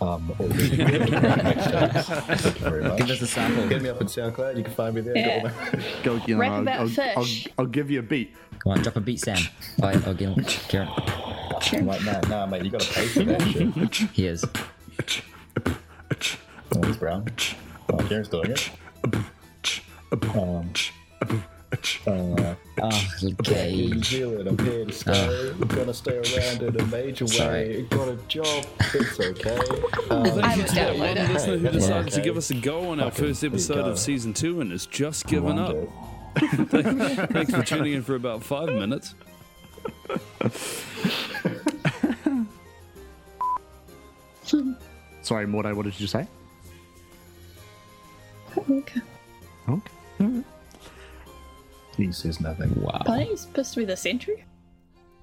[0.00, 0.70] Um, all good.
[0.78, 2.98] Thank you very much.
[2.98, 3.66] Give us a sample.
[3.66, 4.56] Hit me up on SoundCloud.
[4.58, 5.16] You can find me there.
[5.16, 5.40] Yeah.
[6.04, 6.18] Go on.
[6.20, 7.48] Go, you know, Rap I'll, about I'll, fish.
[7.58, 8.32] I'll, I'll give you a beat.
[8.60, 9.42] Come on, drop a beat, Sam.
[9.80, 10.36] Bye, oh, Gil.
[10.68, 10.88] Kieran.
[11.72, 14.10] I'm like, nah, nah, mate, you got to pay for that shit.
[14.12, 14.44] He is.
[16.76, 17.26] Oh, he's brown.
[17.92, 18.70] Oh, Jared's doing it.
[20.32, 20.72] Um,
[22.06, 23.92] uh, Oh, New okay.
[24.02, 25.50] Zealand, I'm here to stay.
[25.50, 27.68] I'm gonna stay around in a major Sorry.
[27.68, 27.82] way.
[27.82, 28.64] Got a job,
[28.94, 29.58] it's okay.
[30.10, 31.32] Um, I would Thank you to that download one it.
[31.32, 33.98] listener who Yeah, decided to give us a go on our Fucking first episode of
[33.98, 35.74] season two and has just given up.
[35.74, 35.88] wonder.
[37.32, 39.14] Thanks for tuning in for about five minutes.
[45.22, 46.26] Sorry, Morday, what did you say?
[48.56, 49.00] Okay.
[49.68, 50.42] Okay.
[51.96, 52.72] He says nothing.
[52.80, 53.02] Wow.
[53.06, 54.44] Aren't you supposed to be the sentry?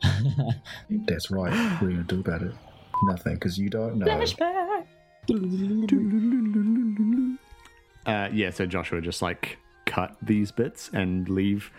[0.89, 1.51] That's right.
[1.51, 2.53] What are you gonna do about it?
[3.03, 4.05] Nothing, because you don't know.
[4.05, 4.85] Flashback.
[8.05, 11.71] Uh, yeah, so Joshua just like cut these bits and leave,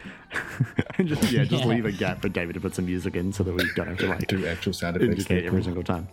[0.99, 1.69] and just yeah, just Yeah.
[1.71, 3.99] leave a gap for David to put some music in so that we don't have
[3.99, 5.27] to like Do actual sound effects.
[5.31, 6.09] every single time.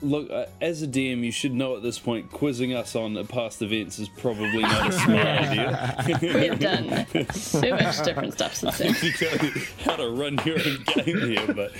[0.00, 3.24] Look, uh, as a DM, you should know at this point, quizzing us on uh,
[3.24, 6.04] past events is probably not a smart idea.
[6.22, 8.94] We've done so much different stuff since then.
[9.02, 11.72] you know how to run your own game here, but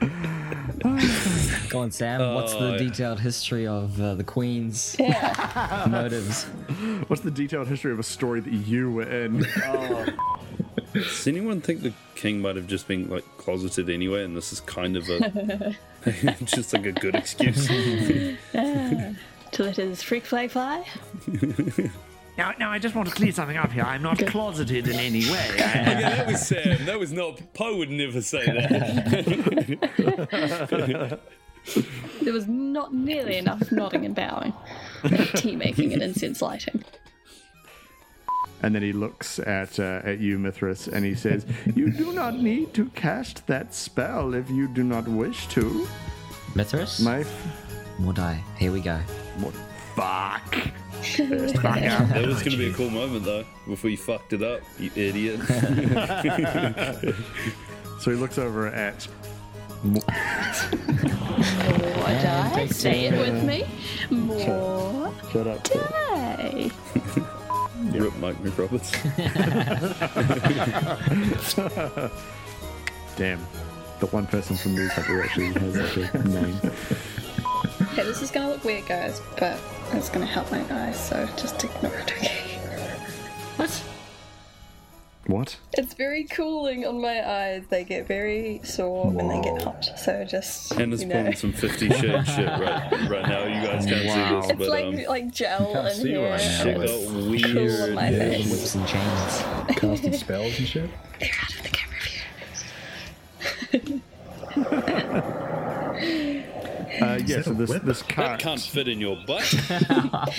[1.70, 2.34] Go on, Sam.
[2.34, 2.78] What's Oh, the yeah.
[2.78, 5.86] detailed history of uh, the Queen's Yeah.
[5.88, 6.44] motives?
[7.06, 9.46] What's the detailed history of a story that you were in?
[10.92, 14.60] Does anyone think the king might have just been like closeted anyway, and this is
[14.60, 15.76] kind of a
[16.44, 17.68] just like a good excuse?
[18.54, 19.12] Ah.
[19.52, 20.84] to let his freak flag fly.
[22.38, 23.84] now, now, I just want to clear something up here.
[23.84, 25.50] I'm not closeted in any way.
[25.56, 26.84] yeah, that was Sam.
[26.86, 27.40] That was not.
[27.54, 29.20] Poe would never say that.
[32.22, 34.54] There was not nearly enough nodding and bowing,
[35.34, 36.84] tea making and incense lighting.
[38.62, 42.34] And then he looks at uh, at you, Mithras, and he says, "You do not
[42.38, 45.86] need to cast that spell if you do not wish to."
[46.54, 47.00] Mithras?
[47.00, 48.42] My f- Mordai.
[48.58, 48.98] Here we go.
[49.38, 49.54] what?
[49.96, 50.58] Fuck.
[51.16, 54.90] That was going to be a cool moment though, before you fucked it up, you
[54.94, 55.40] idiot.
[58.00, 59.06] So he looks over at.
[59.82, 60.00] More
[62.06, 62.66] die.
[62.70, 63.66] Say it with me.
[64.10, 65.62] More Shut up.
[65.64, 66.70] die.
[67.80, 68.90] Rip Mike McRoberts.
[73.16, 73.46] Damn.
[74.00, 76.56] The one person from News who actually has like a name.
[77.82, 79.58] Okay, this is gonna look weird, guys, but
[79.92, 82.58] it's gonna help my eyes, so just ignore it, okay?
[83.56, 83.82] What?
[85.30, 85.56] What?
[85.78, 87.62] It's very cooling on my eyes.
[87.70, 91.14] They get very sore when they get hot, so just Hannah's you know.
[91.22, 93.44] pulling some Fifty Shades shit right, right now.
[93.44, 94.40] You guys can't Wow.
[94.42, 96.28] see this, It's but like um, like gel in see here.
[96.30, 97.94] right shit but- got Cool on weird.
[97.94, 98.18] my Yeah.
[98.18, 98.50] face.
[98.50, 99.42] Whips and chains.
[99.78, 100.90] Casting spells and shit.
[101.20, 102.00] They're out of the camera
[103.72, 105.32] view.
[107.30, 107.82] Yeah, that so a this whip?
[107.84, 109.54] That can't fit in your butt.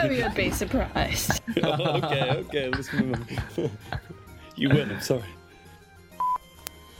[0.00, 1.40] Oh, you'd be surprised.
[1.62, 3.14] Oh, okay, okay, let's move
[3.58, 3.70] on.
[4.56, 4.90] you win.
[4.90, 5.22] I'm sorry.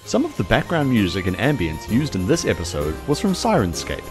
[0.05, 4.05] Some of the background music and ambience used in this episode was from Syrinscape.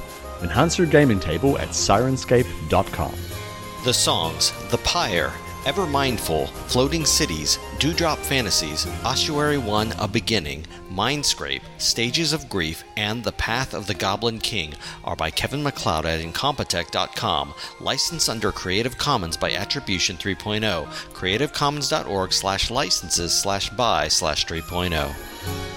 [0.44, 3.16] Enhance your gaming table at syrinscape.com.
[3.84, 5.32] The songs The Pyre,
[5.68, 13.22] Ever Mindful, Floating Cities, Dewdrop Fantasies, Ossuary 1 A Beginning, Mindscrape, Stages of Grief, and
[13.22, 18.98] The Path of the Goblin King are by Kevin MacLeod at Incompetech.com, licensed under Creative
[18.98, 24.56] Commons by Attribution 3.0, creativecommons.org slash licenses slash by slash oh.
[24.56, 25.77] 3.0.